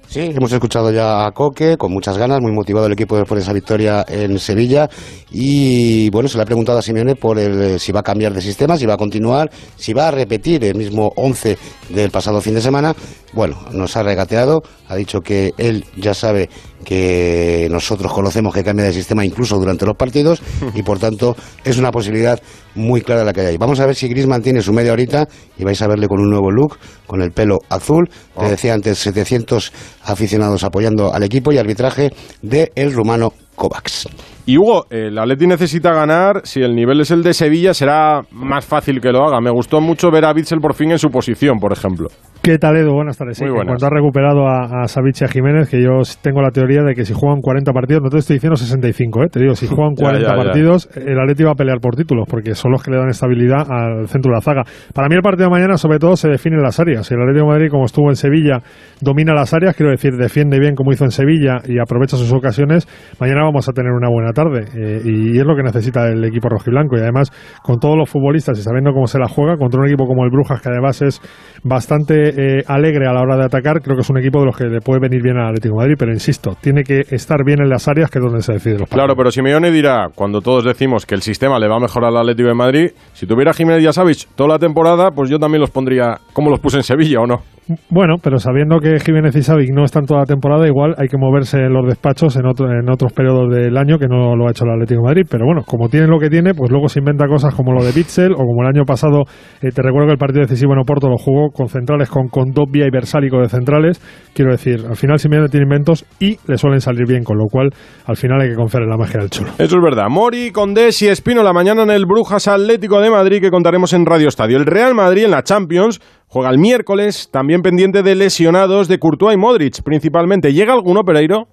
Sí, 0.08 0.20
hemos 0.22 0.52
escuchado 0.52 0.92
ya 0.92 1.26
a 1.26 1.32
Coque 1.32 1.78
con 1.78 1.92
muchas 1.92 2.18
ganas, 2.18 2.40
muy 2.40 2.52
motivado 2.52 2.86
el 2.86 2.94
equipo 2.94 3.22
por 3.24 3.38
esa 3.38 3.54
victoria 3.54 4.06
en 4.08 4.38
Sevilla 4.38 4.88
y 5.32 6.10
bueno, 6.12 6.30
se 6.30 6.38
le 6.38 6.44
ha 6.44 6.46
preguntado 6.46 6.78
a 6.78 6.82
Simeone 6.82 7.16
por 7.16 7.40
el, 7.40 7.62
eh, 7.62 7.80
si 7.80 7.92
va 7.92 8.02
a 8.02 8.04
cambiar 8.04 8.34
de 8.34 8.42
sistema, 8.42 8.78
si 8.78 8.86
va 8.86 8.94
a 8.94 8.98
continuar, 8.98 9.50
si 9.76 9.94
va 9.94 10.08
a 10.08 10.12
repetir 10.12 10.64
el 10.64 10.76
mismo 10.76 11.12
11 11.16 11.58
del 11.90 12.12
pasado 12.12 12.40
fin 12.40 12.54
de 12.54 12.62
semana. 12.62 12.96
Bueno, 13.34 13.58
nos 13.72 13.98
ha 13.98 14.04
regateado, 14.04 14.62
ha 14.88 14.96
dicho 14.96 15.22
que 15.22 15.54
él 15.58 15.84
ya 15.98 16.14
sabe 16.14 16.50
que 16.86 17.68
nosotros 17.70 18.14
conocemos 18.14 18.54
que 18.54 18.64
cambia 18.64 18.86
de 18.86 18.94
sistema 18.94 19.26
incluso 19.26 19.58
durante 19.58 19.86
los 19.86 19.98
partidos 19.98 20.42
y 20.74 20.84
por 20.84 21.00
tanto 21.00 21.36
es 21.66 21.78
una 21.78 21.92
posibilidad 21.92 22.40
muy 22.76 23.02
clara 23.02 23.26
la 23.26 23.34
que 23.34 23.42
hay. 23.42 23.58
Vamos 23.58 23.80
a 23.82 23.86
ver 23.86 23.96
si 23.96 24.08
Griezmann 24.08 24.42
tiene 24.42 24.62
su 24.62 24.72
media 24.72 24.94
horita 24.94 25.28
y 25.58 25.64
vais 25.64 25.82
a 25.82 25.88
verle 25.88 26.08
con 26.08 26.22
un 26.22 26.30
nuevo 26.30 26.52
look, 26.52 26.78
con 27.06 27.22
el 27.22 27.32
pelo 27.32 27.58
azul. 27.70 28.10
Te 28.38 28.50
decía 28.50 28.74
antes, 28.74 29.00
700 29.00 29.74
aficionados 30.04 30.64
apoyando 30.64 31.14
al 31.14 31.24
equipo 31.24 31.52
y 31.52 31.58
arbitraje 31.58 32.12
de 32.42 32.72
el 32.76 32.94
rumano 32.94 33.34
Kovacs. 33.56 34.08
Y 34.46 34.58
Hugo, 34.58 34.86
el 34.90 35.18
Atleti 35.18 35.48
necesita 35.48 35.92
ganar. 35.92 36.42
Si 36.44 36.62
el 36.62 36.76
nivel 36.76 37.02
es 37.02 37.10
el 37.10 37.24
de 37.24 37.34
Sevilla, 37.34 37.74
será 37.74 38.22
más 38.32 38.64
fácil 38.64 39.02
que 39.02 39.12
lo 39.12 39.26
haga. 39.26 39.42
Me 39.42 39.50
gustó 39.50 39.82
mucho 39.82 40.12
ver 40.12 40.26
a 40.26 40.34
Bitzel 40.34 40.60
por 40.60 40.76
fin 40.76 40.92
en 40.92 41.00
su 41.00 41.10
posición, 41.10 41.58
por 41.60 41.74
ejemplo. 41.74 42.10
¿Qué 42.46 42.60
tal, 42.60 42.78
Edu? 42.78 42.94
Buenas 42.94 43.18
tardes. 43.18 43.38
Sí, 43.40 43.44
Muy 43.44 43.50
en 43.50 43.56
buenas. 43.56 43.72
cuanto 43.72 43.88
ha 43.88 43.90
recuperado 43.90 44.48
a, 44.48 44.84
a 44.84 44.88
Savic 44.88 45.20
y 45.20 45.24
a 45.24 45.28
Jiménez, 45.28 45.68
que 45.68 45.82
yo 45.82 46.02
tengo 46.22 46.44
la 46.44 46.52
teoría 46.52 46.84
de 46.84 46.94
que 46.94 47.04
si 47.04 47.12
juegan 47.12 47.42
40 47.42 47.74
partidos, 47.74 48.04
no 48.04 48.10
te 48.10 48.20
estoy 48.20 48.36
diciendo 48.36 48.56
65, 48.56 49.24
¿eh? 49.24 49.28
te 49.32 49.40
digo, 49.40 49.56
si 49.56 49.66
juegan 49.76 49.96
Ya, 49.96 50.04
40 50.06 50.28
ya, 50.30 50.36
ya. 50.36 50.44
partidos, 50.44 50.88
el 50.96 51.20
Atleti 51.20 51.44
va 51.44 51.54
a 51.54 51.56
pelear 51.56 51.80
por 51.80 51.96
títulos, 51.96 52.28
porque 52.30 52.54
son 52.54 52.72
los 52.72 52.84
que 52.84 52.92
le 52.92 52.98
dan 52.98 53.10
estabilidad 53.10 53.66
al 53.68 54.08
centro 54.10 54.30
de 54.30 54.36
la 54.36 54.42
zaga. 54.42 54.62
Para 54.94 55.10
mí 55.10 55.16
el 55.16 55.24
partido 55.24 55.50
de 55.50 55.54
mañana, 55.56 55.78
sobre 55.78 55.98
todo, 55.98 56.16
se 56.16 56.30
define 56.30 56.58
en 56.58 56.62
las 56.62 56.80
áreas. 56.80 57.08
Si 57.08 57.16
el 57.16 57.22
Atlético 57.22 57.48
de 57.48 57.52
Madrid, 57.52 57.68
como 57.72 57.86
estuvo 57.86 58.10
en 58.10 58.16
Sevilla, 58.16 58.60
domina 59.02 59.34
las 59.34 59.52
áreas, 59.56 59.76
quiero 59.76 59.90
decir, 59.92 60.14
defiende 60.14 60.60
bien 60.60 60.76
como 60.76 60.92
hizo 60.92 61.04
en 61.04 61.12
Sevilla 61.12 61.62
y 61.68 61.80
aprovecha 61.80 62.16
sus 62.16 62.32
ocasiones, 62.32 62.88
mañana 63.20 63.42
vamos 63.44 63.68
a 63.70 63.74
tener 63.74 63.92
una 63.92 64.10
buena 64.10 64.34
tarde. 64.34 64.66
eh, 64.76 65.02
y 65.04 65.40
es 65.40 65.46
lo 65.46 65.56
que 65.56 65.64
necesita 65.64 66.08
el 66.10 66.24
equipo 66.24 66.48
rojiblanco. 66.50 66.96
Y 66.96 67.00
además, 67.00 67.32
con 67.64 67.80
todos 67.80 67.98
los 67.98 68.08
futbolistas 68.08 68.60
y 68.60 68.62
sabiendo 68.62 68.92
cómo 68.94 69.08
se 69.08 69.18
la 69.18 69.28
juega, 69.28 69.58
contra 69.58 69.80
un 69.82 69.88
equipo 69.88 70.06
como 70.06 70.24
el 70.26 70.30
Brujas, 70.30 70.62
que 70.62 70.70
además 70.70 71.02
es 71.02 71.20
bastante 71.64 72.35
eh, 72.36 72.64
alegre 72.68 73.08
a 73.08 73.14
la 73.14 73.22
hora 73.22 73.38
de 73.38 73.46
atacar, 73.46 73.82
creo 73.82 73.96
que 73.96 74.02
es 74.02 74.10
un 74.10 74.18
equipo 74.18 74.40
de 74.40 74.46
los 74.46 74.58
que 74.58 74.66
le 74.66 74.82
puede 74.82 75.00
venir 75.00 75.22
bien 75.22 75.38
al 75.38 75.48
Atlético 75.48 75.76
de 75.76 75.84
Madrid, 75.84 75.96
pero 75.98 76.12
insisto, 76.12 76.56
tiene 76.60 76.84
que 76.84 77.02
estar 77.10 77.44
bien 77.46 77.62
en 77.62 77.70
las 77.70 77.88
áreas 77.88 78.10
que 78.10 78.20
es 78.20 78.24
donde 78.26 78.42
se 78.42 78.54
decide 78.54 78.74
los 78.74 78.90
partidos. 78.90 79.06
Claro, 79.06 79.16
pero 79.16 79.32
Simeone 79.32 79.72
dirá, 79.72 80.10
cuando 80.14 80.42
todos 80.42 80.64
decimos 80.64 81.06
que 81.06 81.16
el 81.16 81.22
sistema 81.22 81.60
le 81.60 81.68
va 81.68 81.78
a 81.78 81.80
mejorar 81.80 82.12
al 82.12 82.18
Atlético 82.18 82.50
de 82.50 82.56
Madrid, 82.56 82.92
si 83.14 83.26
tuviera 83.26 83.54
Jiménez 83.54 83.84
y 83.84 83.88
a 83.88 83.94
Savic 83.94 84.28
toda 84.36 84.50
la 84.50 84.60
temporada, 84.60 85.12
pues 85.12 85.30
yo 85.30 85.40
también 85.40 85.62
los 85.62 85.72
pondría 85.72 86.20
como 86.34 86.50
los 86.50 86.60
puse 86.60 86.78
en 86.78 86.84
Sevilla, 86.84 87.20
¿o 87.22 87.28
no? 87.28 87.42
Bueno, 87.90 88.18
pero 88.22 88.38
sabiendo 88.38 88.80
que 88.80 89.00
Jiménez 89.00 89.36
y 89.36 89.42
Savic 89.42 89.72
no 89.74 89.84
están 89.86 90.06
toda 90.06 90.20
la 90.20 90.26
temporada, 90.28 90.68
igual 90.68 90.94
hay 91.00 91.08
que 91.08 91.18
moverse 91.18 91.58
en 91.58 91.74
los 91.74 91.88
despachos 91.88 92.36
en, 92.36 92.46
otro- 92.46 92.72
en 92.72 92.88
otros 92.90 93.12
periodos 93.12 93.52
del 93.56 93.76
año 93.76 93.98
que 93.98 94.08
no 94.08 94.36
lo 94.36 94.48
ha 94.48 94.52
hecho 94.52 94.66
el 94.66 94.72
Atlético 94.72 95.02
de 95.02 95.06
Madrid. 95.08 95.24
Pero 95.30 95.46
bueno, 95.46 95.62
como 95.66 95.90
tiene 95.90 96.06
lo 96.06 96.20
que 96.20 96.30
tiene, 96.30 96.54
pues 96.54 96.70
luego 96.70 96.90
se 96.90 97.00
inventa 97.00 97.28
cosas 97.28 97.56
como 97.56 97.74
lo 97.74 97.84
de 97.84 97.92
Bitzel 97.92 98.34
o 98.34 98.38
como 98.38 98.62
el 98.62 98.68
año 98.68 98.84
pasado, 98.86 99.24
eh, 99.64 99.70
te 99.74 99.82
recuerdo 99.82 100.08
que 100.08 100.14
el 100.14 100.20
partido 100.20 100.42
decisivo 100.42 100.74
en 100.74 100.80
Oporto 100.80 101.10
lo 101.10 101.18
jugó 101.18 101.50
con 101.52 101.68
centrales, 101.68 102.08
con 102.10 102.28
Condovia 102.28 102.86
y 102.86 102.92
Versálico 102.92 103.40
de 103.40 103.50
centrales. 103.50 104.00
Quiero 104.36 104.52
decir, 104.52 104.86
al 104.88 104.96
final 104.96 105.18
Simeone 105.18 105.48
tiene 105.50 105.64
inventos 105.64 106.06
y 106.20 106.38
le 106.48 106.58
suelen 106.58 106.82
salir 106.82 107.08
bien, 107.08 107.24
con 107.24 107.38
lo 107.38 107.46
cual 107.52 107.70
al 108.06 108.16
final 108.16 108.42
hay 108.42 108.50
que 108.50 108.56
confiar 108.56 108.84
la 108.84 108.96
magia 108.98 109.20
del 109.22 109.32
chulo. 109.32 109.50
Eso 109.58 109.78
es 109.78 109.84
verdad. 109.84 110.06
Mori, 110.10 110.52
Condés 110.52 111.02
y 111.02 111.08
Espino 111.08 111.42
la 111.42 111.54
mañana 111.54 111.82
en 111.82 111.90
el 111.90 112.06
Brujas 112.06 112.48
Atlético 112.48 113.00
de 113.02 113.10
Madrid 113.10 113.42
que 113.42 113.50
contaremos 113.50 113.92
en 113.94 114.06
Radio 114.06 114.28
Estadio. 114.28 114.58
El 114.58 114.68
Real 114.68 114.94
Madrid 114.94 115.24
en 115.26 115.32
la 115.32 115.42
Champions 115.42 116.00
juega 116.36 116.50
el 116.50 116.60
miércoles, 116.60 117.30
también 117.32 117.62
pendiente 117.62 118.04
de 118.04 118.14
lesionados 118.14 118.90
de 118.90 119.00
Courtois 119.00 119.36
y 119.36 119.38
Modric 119.38 119.82
principalmente. 119.84 120.52
¿Llega 120.52 120.74
alguno, 120.74 121.04
Pereiro? 121.04 121.48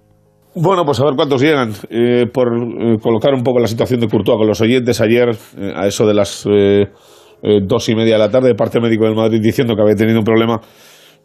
Bueno, 0.55 0.83
pues 0.83 0.99
a 0.99 1.05
ver 1.05 1.13
cuántos 1.15 1.41
llegan. 1.41 1.71
Eh, 1.89 2.25
por 2.25 2.49
eh, 2.49 2.97
colocar 3.01 3.33
un 3.33 3.43
poco 3.43 3.61
la 3.61 3.67
situación 3.67 4.01
de 4.01 4.09
Courtois 4.09 4.37
con 4.37 4.45
los 4.45 4.59
oyentes, 4.59 4.99
ayer 4.99 5.29
eh, 5.57 5.71
a 5.73 5.87
eso 5.87 6.05
de 6.05 6.13
las 6.13 6.45
dos 6.45 7.87
y 7.87 7.95
media 7.95 8.15
de 8.15 8.19
la 8.19 8.29
tarde, 8.29 8.55
parte 8.55 8.81
médico 8.81 9.05
del 9.05 9.15
Madrid 9.15 9.39
diciendo 9.41 9.73
que 9.73 9.81
había 9.83 9.95
tenido 9.95 10.19
un 10.19 10.25
problema 10.25 10.59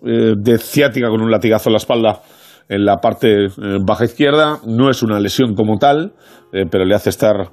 de 0.02 0.58
ciática 0.58 1.08
con 1.08 1.20
un 1.20 1.30
latigazo 1.30 1.68
en 1.68 1.72
la 1.72 1.78
espalda 1.78 2.22
en 2.68 2.84
la 2.84 2.98
parte 2.98 3.48
baja 3.84 4.04
izquierda. 4.04 4.60
No 4.66 4.88
es 4.88 5.02
una 5.02 5.18
lesión 5.18 5.54
como 5.56 5.78
tal, 5.78 6.12
pero 6.50 6.84
le 6.84 6.94
hace 6.94 7.10
estar 7.10 7.50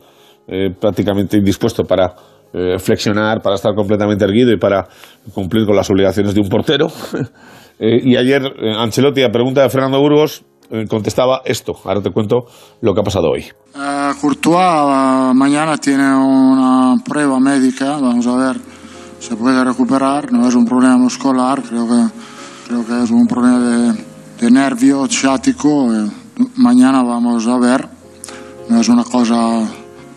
prácticamente 0.79 1.37
indispuesto 1.37 1.83
para 1.83 2.15
eh, 2.55 2.79
flexionar, 2.79 3.41
para 3.41 3.55
estar 3.55 3.75
completamente 3.75 4.23
erguido 4.23 4.51
y 4.51 4.57
para 4.57 4.87
cumplir 5.33 5.65
con 5.65 5.75
las 5.75 5.89
obligaciones 5.89 6.33
de 6.33 6.41
un 6.41 6.49
portero. 6.49 6.87
Eh, 7.77 7.99
y 8.05 8.15
ayer 8.15 8.41
eh, 8.41 8.73
Ancelotti, 8.73 9.21
a 9.21 9.29
pregunta 9.29 9.61
de 9.61 9.69
Fernando 9.69 9.99
Burgos, 9.99 10.45
eh, 10.71 10.85
contestaba 10.87 11.41
esto. 11.43 11.73
Ahora 11.83 12.01
te 12.01 12.09
cuento 12.09 12.45
lo 12.79 12.93
que 12.93 13.01
ha 13.01 13.03
pasado 13.03 13.31
hoy. 13.31 13.41
Eh, 13.41 14.11
Courtois 14.21 15.35
mañana 15.35 15.77
tiene 15.77 16.15
una 16.15 16.95
prueba 17.03 17.37
médica, 17.37 17.97
vamos 17.99 18.25
a 18.27 18.37
ver, 18.37 18.61
se 19.19 19.35
puede 19.35 19.61
recuperar, 19.61 20.31
no 20.31 20.47
es 20.47 20.55
un 20.55 20.65
problema 20.65 20.97
muscular, 20.97 21.61
creo 21.63 21.85
que, 21.85 22.07
creo 22.67 22.85
que 22.87 23.03
es 23.03 23.11
un 23.11 23.27
problema 23.27 23.59
de, 23.59 24.05
de 24.39 24.51
nervio 24.51 25.05
ciático, 25.07 25.89
mañana 26.55 27.03
vamos 27.03 27.45
a 27.45 27.57
ver, 27.59 27.89
no 28.69 28.79
es 28.79 28.87
una 28.87 29.03
cosa 29.03 29.67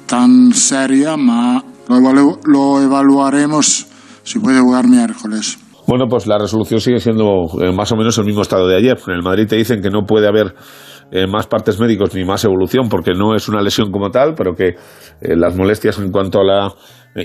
tan 0.07 0.53
seria, 0.55 1.17
ma 1.17 1.63
lo, 1.89 2.39
lo 2.45 2.83
evaluaremos 2.83 3.87
si 4.23 4.39
puede 4.39 4.61
jugar 4.61 4.87
miércoles. 4.89 5.59
Bueno, 5.87 6.07
pues 6.07 6.27
la 6.27 6.37
resolución 6.37 6.81
sigue 6.81 6.99
siendo 6.99 7.47
eh, 7.63 7.73
más 7.73 7.91
o 7.93 7.97
menos 7.97 8.19
el 8.19 8.27
mismo 8.27 8.43
estado 8.43 8.69
de 8.69 8.77
ayer. 8.77 8.99
En 9.07 9.15
el 9.15 9.23
Madrid 9.23 9.47
te 9.49 9.57
dicen 9.57 9.81
que 9.81 9.89
no 9.89 10.03
puede 10.03 10.29
haber 10.29 10.55
eh, 11.11 11.27
más 11.27 11.47
partes 11.47 11.81
médicos 11.81 12.15
ni 12.15 12.27
más 12.27 12.45
evolución 12.45 12.91
porque 12.91 13.13
no 13.15 13.35
es 13.35 13.49
una 13.49 13.63
lesión 13.63 13.91
como 13.91 14.11
tal, 14.11 14.35
pero 14.35 14.55
que 14.55 14.69
eh, 14.69 15.35
las 15.35 15.57
molestias 15.57 15.99
en 15.99 16.13
cuanto 16.13 16.41
a 16.41 16.45
la 16.45 16.75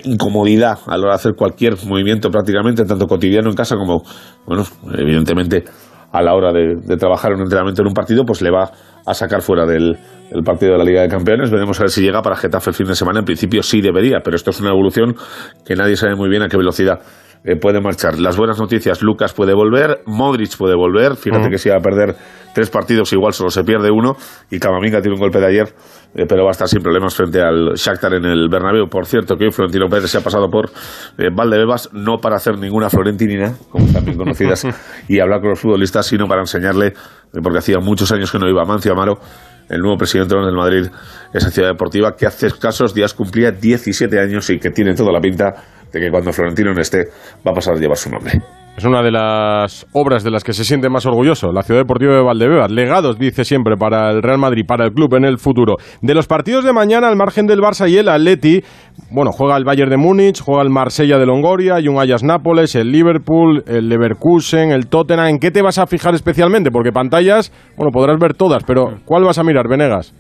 incomodidad 0.06 0.80
a 0.88 0.97
la 0.97 1.04
hora 1.04 1.10
de 1.10 1.15
hacer 1.15 1.34
cualquier 1.36 1.76
movimiento 1.86 2.30
prácticamente, 2.30 2.86
tanto 2.86 3.06
cotidiano 3.06 3.49
en 3.49 3.56
casa 3.56 3.76
como, 3.76 4.04
bueno, 4.47 4.63
evidentemente 4.97 5.65
a 6.13 6.21
la 6.21 6.36
hora 6.36 6.54
de, 6.54 6.76
de 6.76 6.95
trabajar 6.95 7.32
en 7.32 7.39
un 7.39 7.43
entrenamiento 7.43 7.82
en 7.82 7.88
un 7.88 7.93
partido, 7.93 8.23
pues 8.23 8.41
le 8.41 8.52
va 8.52 8.71
a 9.06 9.13
sacar 9.13 9.41
fuera 9.41 9.65
del, 9.65 9.97
del 10.32 10.43
partido 10.43 10.73
de 10.73 10.78
la 10.78 10.84
Liga 10.84 11.02
de 11.02 11.10
Campeones. 11.10 11.52
Veremos 11.52 11.80
a 11.80 11.84
ver 11.84 11.89
si 11.89 12.02
llega 12.02 12.21
para 12.21 12.36
Getafe 12.36 12.69
el 12.69 12.76
fin 12.76 12.88
de 12.88 12.95
semana. 12.95 13.19
En 13.19 13.26
principio 13.26 13.63
sí 13.63 13.82
debería, 13.82 14.19
pero 14.23 14.36
esto 14.36 14.52
es 14.52 14.62
una 14.62 14.69
evolución 14.69 15.15
que 15.65 15.76
nadie 15.76 15.95
sabe 15.95 16.15
muy 16.15 16.30
bien 16.30 16.43
a 16.43 16.47
qué 16.47 16.56
velocidad 16.56 16.99
eh, 17.43 17.58
puede 17.58 17.82
marchar. 17.82 18.19
Las 18.19 18.38
buenas 18.38 18.60
noticias, 18.60 19.02
Lucas 19.02 19.34
puede 19.34 19.54
volver, 19.54 20.02
Modric 20.06 20.56
puede 20.56 20.76
volver, 20.76 21.15
fíjate 21.17 21.49
que 21.49 21.58
se 21.58 21.69
iba 21.69 21.78
a 21.78 21.82
perder 21.82 22.15
tres 22.54 22.69
partidos 22.69 23.12
igual 23.12 23.34
solo 23.34 23.49
se 23.49 23.63
pierde 23.63 23.89
uno 23.91 24.15
y 24.52 24.60
Camavinga 24.60 25.02
tiene 25.02 25.15
un 25.15 25.19
golpe 25.19 25.39
de 25.39 25.47
ayer, 25.47 25.73
eh, 26.15 26.26
pero 26.28 26.43
va 26.43 26.49
a 26.49 26.52
estar 26.52 26.67
sin 26.67 26.82
problemas 26.82 27.15
frente 27.15 27.41
al 27.41 27.73
Shakhtar 27.76 28.13
en 28.13 28.26
el 28.26 28.47
Bernabéu. 28.49 28.88
Por 28.88 29.06
cierto, 29.06 29.36
que 29.36 29.45
hoy 29.45 29.52
Florentino 29.52 29.88
Pérez 29.88 30.12
se 30.12 30.19
ha 30.19 30.21
pasado 30.21 30.47
por 30.49 30.69
eh, 31.17 31.30
Valdebebas 31.36 31.89
no 31.93 32.17
para 32.17 32.36
hacer 32.36 32.58
ninguna 32.58 32.89
florentinina, 32.89 33.56
como 33.69 33.91
también 33.91 34.17
conocidas, 34.17 34.67
y 35.08 35.19
hablar 35.19 35.41
con 35.41 35.49
los 35.49 35.60
futbolistas, 35.60 36.06
sino 36.06 36.28
para 36.28 36.41
enseñarle, 36.41 36.88
eh, 36.88 36.93
porque 37.41 37.60
hacía 37.60 37.80
muchos 37.80 38.12
años 38.12 38.32
que 38.32 38.38
no 38.38 38.47
iba 38.47 38.63
Mancio 38.63 38.91
Amaro, 38.91 39.19
el 39.69 39.80
nuevo 39.80 39.97
presidente 39.97 40.36
del 40.36 40.56
Madrid, 40.56 40.88
esa 41.34 41.49
ciudad 41.49 41.69
deportiva 41.69 42.15
que 42.15 42.28
hace 42.28 42.47
escasos 42.47 42.93
días 42.93 43.13
cumplía 43.13 43.52
17 43.52 44.19
años 44.19 44.49
y 44.49 44.60
que 44.60 44.69
tiene 44.69 44.93
toda 44.93 45.12
la 45.12 45.19
pinta 45.19 45.54
de 45.91 45.99
que 45.99 46.12
cuando 46.12 46.32
Florentino 46.32 46.73
no 46.73 46.82
esté 46.82 47.06
va 47.45 47.52
a 47.52 47.56
pasar 47.56 47.76
a 47.76 47.80
llevar 47.80 47.97
su 47.97 48.10
nombre. 48.10 48.41
Es 48.76 48.86
una 48.86 49.04
de 49.04 49.12
las 49.12 49.86
obras 49.94 50.24
de 50.24 50.32
las 50.32 50.44
que 50.44 50.52
se 50.52 50.66
siente 50.66 50.90
más 50.90 51.06
orgulloso, 51.06 51.52
la 51.52 51.62
Ciudad 51.62 51.82
Deportiva 51.82 52.16
de 52.16 52.24
Valdebebas. 52.24 52.72
Legados, 52.72 53.20
dice 53.20 53.46
siempre, 53.46 53.78
para 53.78 54.10
el 54.10 54.24
Real 54.24 54.40
Madrid, 54.40 54.66
para 54.68 54.86
el 54.86 54.94
club 54.94 55.14
en 55.14 55.26
el 55.26 55.38
futuro. 55.38 55.76
De 56.02 56.16
los 56.16 56.26
partidos 56.26 56.66
de 56.66 56.74
mañana, 56.74 57.08
al 57.08 57.16
margen 57.16 57.46
del 57.46 57.60
Barça 57.60 57.88
y 57.88 57.98
el 57.98 58.10
Atleti, 58.10 58.64
bueno, 59.12 59.32
juega 59.32 59.58
el 59.58 59.64
Bayern 59.64 59.92
de 59.92 59.98
Múnich, 59.98 60.42
juega 60.42 60.64
el 60.64 60.72
Marsella 60.72 61.20
de 61.20 61.26
Longoria, 61.28 61.76
hay 61.76 61.88
un 61.88 61.98
Nápoles, 62.24 62.74
el 62.74 62.92
Liverpool, 62.92 63.64
el 63.68 63.90
Leverkusen, 63.90 64.72
el 64.72 64.88
Tottenham. 64.88 65.28
¿En 65.28 65.40
qué 65.40 65.52
te 65.52 65.62
vas 65.62 65.78
a 65.78 65.86
fijar 65.86 66.16
especialmente? 66.16 66.72
Porque 66.72 66.92
pantallas, 66.92 67.52
bueno, 67.78 67.92
podrás 67.92 68.18
ver 68.20 68.34
todas, 68.34 68.64
pero 68.64 68.96
¿cuál 69.06 69.24
vas 69.24 69.38
a 69.38 69.44
mirar, 69.44 69.68
Venegas? 69.68 70.16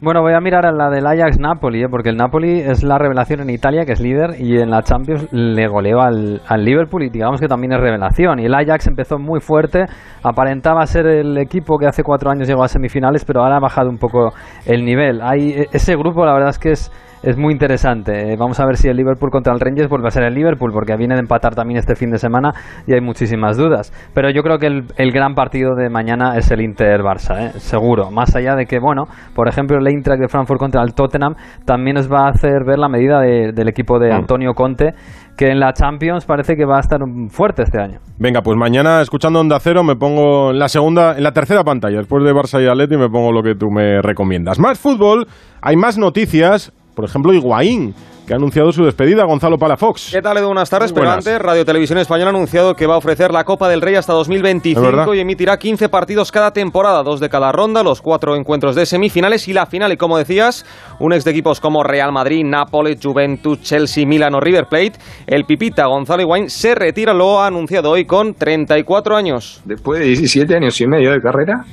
Bueno, 0.00 0.22
voy 0.22 0.32
a 0.32 0.38
mirar 0.38 0.64
a 0.64 0.70
la 0.70 0.90
del 0.90 1.04
Ajax 1.04 1.40
Napoli, 1.40 1.82
¿eh? 1.82 1.88
porque 1.90 2.10
el 2.10 2.16
Napoli 2.16 2.60
es 2.60 2.84
la 2.84 2.98
revelación 2.98 3.40
en 3.40 3.50
Italia, 3.50 3.84
que 3.84 3.94
es 3.94 4.00
líder, 4.00 4.36
y 4.38 4.56
en 4.56 4.70
la 4.70 4.80
Champions 4.82 5.26
le 5.32 5.66
goleó 5.66 6.00
al, 6.00 6.40
Liverpool 6.58 7.02
y 7.02 7.10
digamos 7.10 7.40
que 7.40 7.48
también 7.48 7.72
es 7.72 7.80
revelación. 7.80 8.38
Y 8.38 8.44
el 8.44 8.54
Ajax 8.54 8.86
empezó 8.86 9.18
muy 9.18 9.40
fuerte, 9.40 9.86
aparentaba 10.22 10.86
ser 10.86 11.08
el 11.08 11.36
equipo 11.36 11.78
que 11.78 11.86
hace 11.86 12.04
cuatro 12.04 12.30
años 12.30 12.46
llegó 12.46 12.62
a 12.62 12.68
semifinales, 12.68 13.24
pero 13.24 13.42
ahora 13.42 13.56
ha 13.56 13.60
bajado 13.60 13.90
un 13.90 13.98
poco 13.98 14.32
el 14.66 14.84
nivel. 14.84 15.20
Hay, 15.20 15.50
e, 15.50 15.66
ese 15.72 15.96
grupo 15.96 16.24
la 16.24 16.32
verdad 16.32 16.50
es 16.50 16.60
que 16.60 16.70
es 16.70 16.92
es 17.22 17.36
muy 17.36 17.52
interesante. 17.52 18.32
Eh, 18.32 18.36
vamos 18.38 18.60
a 18.60 18.66
ver 18.66 18.76
si 18.76 18.88
el 18.88 18.96
Liverpool 18.96 19.30
contra 19.30 19.52
el 19.52 19.60
Rangers 19.60 19.88
vuelve 19.88 20.08
a 20.08 20.10
ser 20.10 20.24
el 20.24 20.34
Liverpool, 20.34 20.72
porque 20.72 20.96
viene 20.96 21.14
de 21.14 21.20
empatar 21.20 21.54
también 21.54 21.78
este 21.78 21.94
fin 21.94 22.10
de 22.10 22.18
semana 22.18 22.52
y 22.86 22.94
hay 22.94 23.00
muchísimas 23.00 23.56
dudas. 23.56 23.92
Pero 24.14 24.30
yo 24.30 24.42
creo 24.42 24.58
que 24.58 24.66
el, 24.66 24.84
el 24.96 25.12
gran 25.12 25.34
partido 25.34 25.74
de 25.74 25.88
mañana 25.90 26.36
es 26.36 26.50
el 26.50 26.60
Inter-Barça, 26.60 27.48
¿eh? 27.48 27.58
seguro. 27.58 28.10
Más 28.10 28.34
allá 28.36 28.54
de 28.54 28.66
que, 28.66 28.78
bueno, 28.78 29.04
por 29.34 29.48
ejemplo, 29.48 29.78
el 29.78 29.86
Eintracht 29.86 30.20
de 30.20 30.28
Frankfurt 30.28 30.60
contra 30.60 30.82
el 30.82 30.94
Tottenham 30.94 31.34
también 31.64 31.96
nos 31.96 32.10
va 32.10 32.26
a 32.26 32.30
hacer 32.30 32.64
ver 32.66 32.78
la 32.78 32.88
medida 32.88 33.20
de, 33.20 33.52
del 33.52 33.68
equipo 33.68 33.98
de 33.98 34.12
Antonio 34.12 34.54
Conte, 34.54 34.94
que 35.36 35.46
en 35.46 35.60
la 35.60 35.72
Champions 35.72 36.24
parece 36.24 36.56
que 36.56 36.64
va 36.64 36.78
a 36.78 36.80
estar 36.80 36.98
fuerte 37.28 37.62
este 37.62 37.80
año. 37.80 38.00
Venga, 38.18 38.42
pues 38.42 38.56
mañana 38.56 39.00
escuchando 39.00 39.40
Onda 39.40 39.58
Cero 39.60 39.84
me 39.84 39.94
pongo 39.94 40.50
en 40.50 40.58
la 40.58 40.68
segunda, 40.68 41.16
en 41.16 41.22
la 41.22 41.32
tercera 41.32 41.62
pantalla, 41.62 41.98
después 41.98 42.24
de 42.24 42.32
Barça 42.32 42.60
y 42.62 42.66
Atleti 42.66 42.96
me 42.96 43.08
pongo 43.08 43.30
lo 43.32 43.42
que 43.42 43.54
tú 43.54 43.70
me 43.70 44.02
recomiendas. 44.02 44.58
Más 44.58 44.80
fútbol, 44.80 45.26
hay 45.62 45.76
más 45.76 45.96
noticias, 45.96 46.72
por 46.98 47.04
ejemplo, 47.04 47.32
Higuaín, 47.32 47.94
que 48.26 48.32
ha 48.32 48.36
anunciado 48.36 48.72
su 48.72 48.84
despedida, 48.84 49.22
Gonzalo 49.24 49.56
Palafox. 49.56 50.10
¿Qué 50.10 50.20
tal, 50.20 50.36
Edu? 50.36 50.46
Buenas 50.46 50.68
tardes. 50.68 50.92
Pero 50.92 51.08
antes, 51.08 51.38
Radio 51.38 51.64
Televisión 51.64 51.96
Española 52.00 52.32
ha 52.32 52.34
anunciado 52.34 52.74
que 52.74 52.88
va 52.88 52.94
a 52.94 52.96
ofrecer 52.96 53.30
la 53.30 53.44
Copa 53.44 53.68
del 53.68 53.80
Rey 53.80 53.94
hasta 53.94 54.12
2025 54.14 55.14
y 55.14 55.20
emitirá 55.20 55.56
15 55.58 55.90
partidos 55.90 56.32
cada 56.32 56.50
temporada, 56.50 57.04
dos 57.04 57.20
de 57.20 57.28
cada 57.28 57.52
ronda, 57.52 57.84
los 57.84 58.02
cuatro 58.02 58.34
encuentros 58.34 58.74
de 58.74 58.84
semifinales 58.84 59.46
y 59.46 59.52
la 59.52 59.66
final. 59.66 59.92
Y 59.92 59.96
como 59.96 60.18
decías, 60.18 60.66
un 60.98 61.12
ex 61.12 61.22
de 61.24 61.30
equipos 61.30 61.60
como 61.60 61.84
Real 61.84 62.10
Madrid, 62.10 62.44
Nápoles, 62.44 62.98
Juventus, 63.00 63.60
Chelsea, 63.60 64.04
Milan 64.04 64.34
o 64.34 64.40
River 64.40 64.66
Plate, 64.68 64.94
el 65.28 65.44
Pipita 65.44 65.86
Gonzalo 65.86 66.22
Higuaín 66.22 66.50
se 66.50 66.74
retira, 66.74 67.14
lo 67.14 67.40
ha 67.40 67.46
anunciado 67.46 67.92
hoy 67.92 68.06
con 68.06 68.34
34 68.34 69.14
años. 69.14 69.62
Después 69.64 70.00
de 70.00 70.06
17 70.06 70.52
años 70.52 70.80
y 70.80 70.86
medio 70.88 71.12
de 71.12 71.20
carrera, 71.20 71.64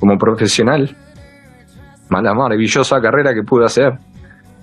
como 0.00 0.18
profesional, 0.18 0.96
la 2.10 2.34
maravillosa 2.34 3.00
carrera 3.00 3.32
que 3.32 3.42
pude 3.42 3.64
hacer 3.64 3.92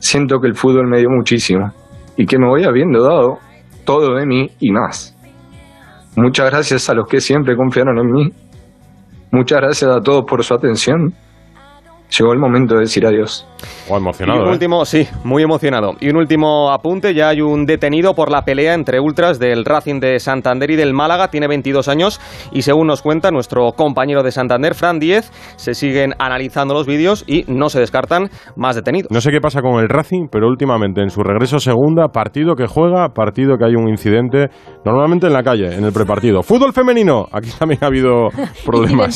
siento 0.04 0.42
que 0.42 0.48
el 0.48 0.56
fútbol 0.56 0.88
me 0.88 1.00
dio 1.00 1.10
muchísimo 1.10 1.72
y 2.18 2.26
que 2.26 2.38
me 2.38 2.46
voy 2.46 2.66
habiendo 2.66 3.02
dado 3.02 3.40
todo 3.86 4.16
de 4.16 4.26
mí 4.26 4.50
y 4.60 4.70
más. 4.70 5.16
Muchas 6.18 6.52
gracias 6.52 6.90
a 6.90 6.94
los 6.94 7.08
que 7.08 7.22
siempre 7.22 7.56
confiaron 7.56 7.98
en 7.98 8.12
mí. 8.12 8.30
Muchas 9.32 9.62
gracias 9.62 9.90
a 9.90 10.02
todos 10.02 10.26
por 10.28 10.44
su 10.44 10.54
atención. 10.54 11.14
Llegó 12.18 12.32
el 12.32 12.40
momento 12.40 12.76
de 12.76 12.82
decir 12.82 13.08
adiós. 13.08 13.48
Oh, 13.90 13.98
emocionado. 13.98 14.40
Y 14.40 14.44
un 14.44 14.50
¿eh? 14.50 14.52
último, 14.52 14.86
sí, 14.86 15.08
muy 15.24 15.42
emocionado. 15.42 15.94
Y 16.00 16.10
un 16.10 16.18
último 16.18 16.72
apunte, 16.72 17.16
ya 17.16 17.30
hay 17.30 17.42
un 17.42 17.66
detenido 17.66 18.14
por 18.14 18.30
la 18.30 18.44
pelea 18.44 18.76
entre 18.76 19.00
ultras 19.00 19.40
del 19.40 19.66
Racing 19.66 20.00
de 20.00 20.20
Santander 20.20 20.70
y 20.70 20.76
del 20.76 20.94
Málaga, 20.94 21.30
tiene 21.30 21.48
22 21.48 21.88
años 21.88 22.22
y 22.52 22.62
según 22.62 22.88
nos 22.88 23.02
cuenta 23.02 23.32
nuestro 23.32 23.72
compañero 23.72 24.22
de 24.22 24.32
Santander, 24.32 24.76
Fran 24.76 25.00
Díez, 25.00 25.32
se 25.56 25.74
siguen 25.74 26.14
analizando 26.20 26.76
los 26.76 26.86
vídeos 26.86 27.24
y 27.26 27.46
no 27.48 27.70
se 27.70 27.80
descartan 27.80 28.30
más 28.56 28.76
detenidos. 28.76 29.10
No 29.10 29.20
sé 29.20 29.32
qué 29.32 29.42
pasa 29.42 29.62
con 29.62 29.82
el 29.82 29.90
Racing, 29.90 30.28
pero 30.32 30.48
últimamente 30.48 31.02
en 31.02 31.10
su 31.10 31.24
regreso 31.24 31.60
segunda, 31.60 32.10
partido 32.10 32.56
que 32.56 32.68
juega, 32.68 33.10
partido 33.10 33.58
que 33.58 33.66
hay 33.66 33.76
un 33.76 33.90
incidente, 33.90 34.50
normalmente 34.86 35.26
en 35.26 35.34
la 35.34 35.42
calle, 35.42 35.76
en 35.76 35.84
el 35.84 35.94
prepartido. 35.94 36.44
Fútbol 36.44 36.74
femenino, 36.74 37.28
aquí 37.32 37.50
también 37.58 37.80
ha 37.84 37.88
habido 37.88 38.28
problemas. 38.66 39.16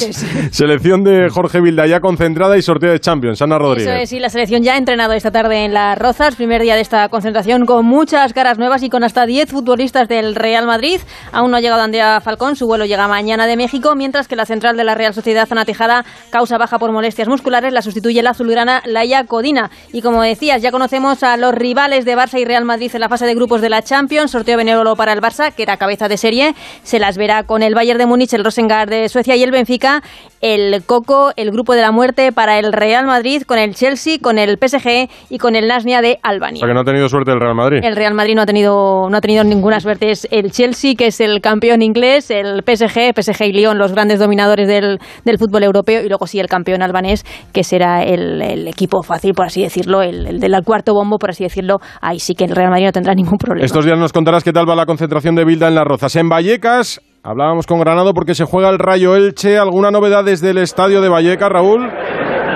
Selección 0.52 1.04
de 1.04 1.30
Jorge 1.30 1.62
Vilda 1.62 1.86
ya 1.86 2.00
concentrada 2.00 2.58
y 2.58 2.62
sorteo 2.64 2.87
de 2.92 3.00
Champions, 3.00 3.42
Ana 3.42 3.58
Rodríguez. 3.58 3.88
Eso 3.88 4.16
es, 4.16 4.22
la 4.22 4.30
selección 4.30 4.64
ya 4.64 4.74
ha 4.74 4.78
entrenado 4.78 5.14
esta 5.14 5.32
tarde 5.32 5.66
en 5.66 5.74
Las 5.74 5.98
Rozas, 5.98 6.36
primer 6.36 6.62
día 6.62 6.76
de 6.76 6.82
esta 6.82 7.10
concentración 7.10 7.66
con 7.66 7.86
muchas 7.86 8.34
caras 8.34 8.58
nuevas 8.58 8.84
y 8.84 8.90
con 8.90 9.04
hasta 9.04 9.26
10 9.26 9.50
futbolistas 9.50 10.08
del 10.08 10.36
Real 10.36 10.66
Madrid. 10.66 11.00
Aún 11.32 11.52
no 11.52 11.58
ha 11.58 11.62
llegado 11.62 11.82
Andrea 11.82 12.22
Falcón, 12.22 12.56
su 12.56 12.68
vuelo 12.68 12.86
llega 12.86 13.08
mañana 13.08 13.48
de 13.48 13.58
México, 13.58 13.96
mientras 13.96 14.28
que 14.28 14.36
la 14.36 14.46
central 14.46 14.78
de 14.78 14.84
la 14.84 14.96
Real 14.96 15.14
Sociedad 15.14 15.48
Zona 15.48 15.66
Tejada 15.66 16.06
causa 16.30 16.58
baja 16.58 16.80
por 16.80 16.92
molestias 16.92 17.28
musculares, 17.28 17.74
la 17.74 17.82
sustituye 17.82 18.22
la 18.22 18.32
azulgrana 18.32 18.82
Laia 18.86 19.26
Codina. 19.26 19.70
Y 19.94 20.02
como 20.02 20.22
decías, 20.22 20.62
ya 20.62 20.72
conocemos 20.72 21.24
a 21.24 21.38
los 21.38 21.54
rivales 21.54 22.06
de 22.06 22.16
Barça 22.16 22.40
y 22.40 22.46
Real 22.46 22.66
Madrid 22.66 22.92
en 22.94 23.02
la 23.02 23.10
fase 23.10 23.26
de 23.26 23.36
grupos 23.36 23.62
de 23.62 23.70
la 23.70 23.82
Champions, 23.82 24.32
sorteo 24.32 24.58
benévolo 24.58 24.96
para 24.96 25.14
el 25.14 25.22
Barça, 25.22 25.54
que 25.54 25.64
era 25.64 25.78
cabeza 25.78 26.08
de 26.08 26.18
serie, 26.18 26.56
se 26.84 27.00
las 27.00 27.18
verá 27.18 27.44
con 27.44 27.64
el 27.64 27.76
Bayern 27.76 28.00
de 28.00 28.06
Múnich, 28.06 28.34
el 28.34 28.44
Rosengard 28.44 28.90
de 28.90 29.10
Suecia 29.10 29.36
y 29.36 29.44
el 29.44 29.52
Benfica, 29.52 30.02
el 30.42 30.84
Coco, 30.86 31.32
el 31.36 31.52
grupo 31.52 31.74
de 31.74 31.82
la 31.82 31.92
muerte 31.92 32.32
para 32.32 32.60
el 32.60 32.67
Real 32.74 33.06
Madrid, 33.06 33.44
con 33.44 33.58
el 33.58 33.74
Chelsea, 33.76 34.18
con 34.22 34.38
el 34.38 34.58
PSG 34.58 35.10
y 35.30 35.38
con 35.38 35.56
el 35.56 35.68
Nasnia 35.68 36.02
de 36.02 36.14
O 36.24 36.28
Albania. 36.28 36.60
sea 36.60 36.68
que 36.68 36.74
no 36.74 36.82
ha 36.82 36.86
tenido 36.86 37.10
suerte 37.10 37.32
el 37.32 37.40
Real 37.40 37.56
Madrid. 37.56 37.80
El 37.84 37.96
Real 37.96 38.14
Madrid 38.14 38.36
no 38.36 38.42
ha 38.42 38.46
tenido 38.46 39.10
no 39.10 39.18
ha 39.18 39.22
tenido 39.22 39.44
ninguna 39.44 39.80
suerte. 39.80 40.12
Es 40.12 40.28
el 40.32 40.52
Chelsea, 40.52 40.94
que 40.98 41.08
es 41.08 41.20
el 41.22 41.42
campeón 41.42 41.82
inglés, 41.82 42.32
el 42.32 42.64
PSG, 42.64 43.14
PSG 43.16 43.44
y 43.46 43.54
Lyon, 43.54 43.78
los 43.78 43.92
grandes 43.94 44.20
dominadores 44.20 44.68
del, 44.68 45.00
del 45.26 45.38
fútbol 45.38 45.64
europeo, 45.64 46.04
y 46.04 46.08
luego 46.10 46.28
sí 46.28 46.40
el 46.40 46.48
campeón 46.48 46.82
albanés, 46.82 47.24
que 47.54 47.64
será 47.64 48.04
el, 48.04 48.42
el 48.42 48.68
equipo 48.68 49.04
fácil, 49.04 49.34
por 49.34 49.46
así 49.46 49.62
decirlo, 49.62 50.02
el, 50.02 50.28
el 50.28 50.40
del 50.40 50.56
cuarto 50.64 50.94
bombo, 50.94 51.18
por 51.18 51.30
así 51.32 51.44
decirlo. 51.44 51.78
Ahí 52.02 52.20
sí 52.20 52.34
que 52.34 52.46
el 52.46 52.56
Real 52.56 52.70
Madrid 52.70 52.86
no 52.86 52.92
tendrá 52.92 53.14
ningún 53.14 53.38
problema. 53.38 53.66
Estos 53.66 53.86
días 53.86 53.98
nos 53.98 54.14
contarás 54.14 54.44
qué 54.44 54.52
tal 54.54 54.70
va 54.70 54.76
la 54.76 54.86
concentración 54.86 55.36
de 55.36 55.46
Bilda 55.46 55.68
en 55.68 55.76
Las 55.76 55.86
Rozas. 55.86 56.16
En 56.16 56.30
Vallecas, 56.30 57.02
hablábamos 57.24 57.66
con 57.68 57.80
Granado 57.80 58.14
porque 58.14 58.36
se 58.36 58.46
juega 58.46 58.70
el 58.70 58.80
Rayo 58.80 59.16
Elche. 59.16 59.58
¿Alguna 59.58 59.92
novedad 59.92 60.24
desde 60.24 60.50
el 60.50 60.58
estadio 60.58 61.02
de 61.02 61.10
Vallecas, 61.10 61.50
Raúl? 61.50 61.88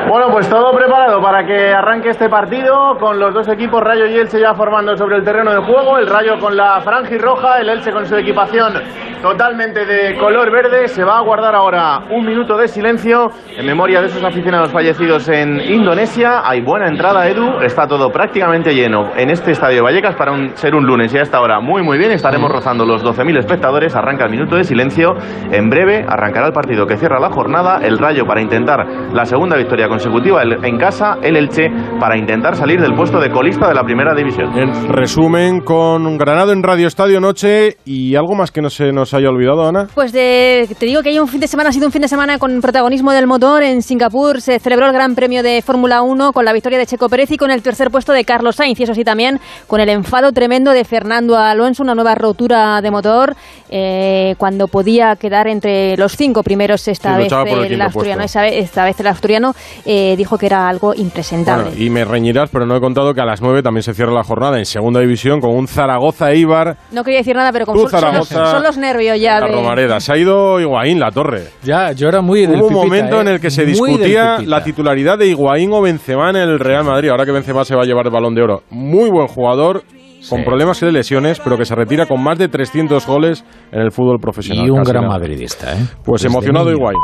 Bueno, 0.07 0.29
pues 0.31 0.49
todo 0.49 0.73
preparado 0.73 1.21
para 1.21 1.45
que 1.45 1.73
arranque 1.73 2.09
este 2.09 2.27
partido 2.27 2.97
con 2.99 3.17
los 3.17 3.33
dos 3.33 3.47
equipos 3.47 3.81
Rayo 3.81 4.05
y 4.07 4.17
Elche 4.17 4.39
ya 4.39 4.53
formando 4.53 4.97
sobre 4.97 5.17
el 5.17 5.23
terreno 5.23 5.51
de 5.51 5.59
juego. 5.59 5.97
El 5.97 6.07
Rayo 6.07 6.39
con 6.39 6.57
la 6.57 6.81
franja 6.81 7.13
y 7.13 7.17
roja, 7.17 7.59
el 7.59 7.69
Elche 7.69 7.91
con 7.91 8.05
su 8.05 8.15
equipación 8.15 8.73
totalmente 9.21 9.85
de 9.85 10.17
color 10.17 10.51
verde. 10.51 10.87
Se 10.87 11.03
va 11.03 11.17
a 11.19 11.21
guardar 11.21 11.55
ahora 11.55 11.99
un 12.09 12.25
minuto 12.25 12.57
de 12.57 12.67
silencio 12.67 13.29
en 13.57 13.65
memoria 13.65 14.01
de 14.01 14.07
esos 14.07 14.23
aficionados 14.23 14.71
fallecidos 14.71 15.27
en 15.29 15.59
Indonesia. 15.59 16.41
Hay 16.43 16.61
buena 16.61 16.87
entrada, 16.87 17.27
Edu. 17.27 17.59
Está 17.61 17.87
todo 17.87 18.09
prácticamente 18.11 18.73
lleno 18.73 19.11
en 19.15 19.29
este 19.29 19.51
estadio 19.51 19.77
de 19.77 19.81
Vallecas 19.81 20.15
para 20.15 20.31
un- 20.31 20.55
ser 20.55 20.75
un 20.75 20.85
lunes 20.85 21.13
y 21.13 21.17
a 21.17 21.21
esta 21.21 21.39
hora 21.41 21.59
muy 21.59 21.81
muy 21.83 21.97
bien. 21.97 22.11
Estaremos 22.11 22.51
rozando 22.51 22.85
los 22.85 23.03
12.000 23.03 23.37
espectadores. 23.37 23.95
Arranca 23.95 24.25
el 24.25 24.31
minuto 24.31 24.55
de 24.55 24.63
silencio. 24.63 25.15
En 25.51 25.69
breve 25.69 26.05
arrancará 26.07 26.47
el 26.47 26.53
partido 26.53 26.85
que 26.87 26.97
cierra 26.97 27.19
la 27.19 27.29
jornada. 27.29 27.79
El 27.83 27.97
Rayo 27.97 28.25
para 28.25 28.41
intentar 28.41 28.85
la 29.13 29.25
segunda 29.25 29.55
victoria 29.57 29.87
consecutiva 29.87 30.41
en 30.43 30.77
casa. 30.77 31.17
El 31.21 31.37
Elche 31.37 31.69
para 31.99 32.17
intentar 32.17 32.55
salir 32.55 32.81
del 32.81 32.93
puesto 32.95 33.19
de 33.19 33.29
colista 33.29 33.67
de 33.67 33.73
la 33.75 33.83
primera 33.83 34.13
división. 34.13 34.57
En 34.57 34.89
resumen, 34.91 35.61
con 35.61 36.17
Granado 36.17 36.51
en 36.53 36.63
Radio 36.63 36.87
Estadio 36.87 37.19
Noche 37.19 37.77
y 37.85 38.15
algo 38.15 38.35
más 38.35 38.51
que 38.51 38.61
no 38.61 38.69
se 38.69 38.91
nos 38.91 39.10
haya 39.13 39.29
olvidado, 39.29 39.67
Ana. 39.67 39.87
Pues 39.93 40.11
de, 40.11 40.67
te 40.79 40.85
digo 40.85 41.01
que 41.01 41.09
hay 41.09 41.19
un 41.19 41.27
fin 41.27 41.39
de 41.39 41.47
semana, 41.47 41.69
ha 41.69 41.73
sido 41.73 41.85
un 41.85 41.91
fin 41.91 42.01
de 42.01 42.07
semana 42.07 42.37
con 42.39 42.61
protagonismo 42.61 43.11
del 43.11 43.27
motor. 43.27 43.63
En 43.63 43.81
Singapur 43.81 44.41
se 44.41 44.59
celebró 44.59 44.87
el 44.87 44.93
Gran 44.93 45.15
Premio 45.15 45.43
de 45.43 45.61
Fórmula 45.61 46.01
1 46.01 46.33
con 46.33 46.45
la 46.45 46.53
victoria 46.53 46.77
de 46.77 46.85
Checo 46.85 47.09
Pérez 47.09 47.31
y 47.31 47.37
con 47.37 47.51
el 47.51 47.61
tercer 47.61 47.91
puesto 47.91 48.13
de 48.13 48.23
Carlos 48.25 48.55
Sainz. 48.55 48.79
Y 48.79 48.83
eso 48.83 48.93
sí, 48.93 49.03
también 49.03 49.39
con 49.67 49.79
el 49.81 49.89
enfado 49.89 50.31
tremendo 50.31 50.71
de 50.71 50.83
Fernando 50.85 51.37
Alonso, 51.37 51.83
una 51.83 51.95
nueva 51.95 52.15
rotura 52.15 52.81
de 52.81 52.91
motor 52.91 53.35
eh, 53.69 54.35
cuando 54.37 54.67
podía 54.67 55.15
quedar 55.15 55.47
entre 55.47 55.95
los 55.97 56.15
cinco 56.15 56.43
primeros 56.43 56.87
esta 56.87 57.15
Sí, 57.17 57.23
vez 57.23 57.31
el 57.31 57.73
el 57.73 57.81
asturiano. 57.81 58.23
Esa 58.23 58.41
vez- 58.41 58.55
esta 58.55 58.83
vez 58.85 58.99
el 58.99 59.07
asturiano 59.07 59.53
eh, 59.85 60.15
dijo 60.17 60.37
que 60.37 60.45
era 60.45 60.67
algo 60.67 60.93
impresentable. 60.93 61.65
Bueno, 61.69 61.77
y 61.81 61.89
me 61.89 62.03
reñirás, 62.05 62.49
pero 62.51 62.65
no 62.65 62.75
he 62.75 62.79
contado 62.79 63.13
que 63.13 63.21
a 63.21 63.25
las 63.25 63.41
9 63.41 63.63
también 63.63 63.83
se 63.83 63.93
cierra 63.93 64.11
la 64.11 64.23
jornada 64.23 64.57
en 64.59 64.65
segunda 64.65 64.99
división 64.99 65.39
con 65.39 65.51
un 65.51 65.67
Zaragoza-Eibar. 65.67 66.77
No 66.91 67.03
quería 67.03 67.19
decir 67.19 67.35
nada, 67.35 67.51
pero 67.51 67.65
Tú, 67.65 67.87
son, 67.87 67.99
son 68.01 68.15
los, 68.15 68.27
son 68.27 68.63
los 68.63 68.77
nervios. 68.77 69.00
Nervio 69.09 69.15
ya. 69.21 69.39
La 69.39 69.47
de- 69.47 69.53
Romareda. 69.53 69.99
Se 69.99 70.13
ha 70.13 70.17
ido 70.17 70.59
Higuaín, 70.59 70.99
la 70.99 71.11
torre. 71.11 71.43
Ya, 71.63 71.91
yo 71.91 72.07
era 72.07 72.21
muy 72.21 72.41
del 72.45 72.57
Hubo 72.61 72.67
un 72.67 72.73
Pipita, 72.73 72.85
momento 72.85 73.17
¿eh? 73.17 73.21
en 73.21 73.27
el 73.27 73.39
que 73.39 73.49
se 73.49 73.63
Muy 73.63 73.71
discutía 73.71 74.37
la 74.45 74.63
titularidad 74.63 75.17
de 75.17 75.27
Higuaín 75.27 75.71
o 75.73 75.81
Benzema 75.81 76.29
en 76.29 76.35
el 76.37 76.59
Real 76.59 76.83
Madrid. 76.83 77.09
Ahora 77.09 77.25
que 77.25 77.31
Benzema 77.31 77.63
se 77.65 77.75
va 77.75 77.81
a 77.83 77.85
llevar 77.85 78.05
el 78.05 78.11
Balón 78.11 78.35
de 78.35 78.41
Oro. 78.43 78.63
Muy 78.69 79.09
buen 79.09 79.27
jugador, 79.27 79.83
con 80.29 80.43
problemas 80.43 80.79
de 80.79 80.91
lesiones, 80.91 81.39
pero 81.43 81.57
que 81.57 81.65
se 81.65 81.75
retira 81.75 82.05
con 82.05 82.21
más 82.23 82.37
de 82.37 82.47
300 82.47 83.05
goles 83.07 83.43
en 83.71 83.81
el 83.81 83.91
fútbol 83.91 84.19
profesional. 84.19 84.65
Y 84.65 84.69
un 84.69 84.83
gran 84.83 85.03
nada. 85.03 85.17
madridista, 85.17 85.73
¿eh? 85.73 85.77
Pues 86.03 86.21
Desde 86.21 86.33
emocionado 86.33 86.65
niño. 86.67 86.77
Higuaín. 86.77 86.97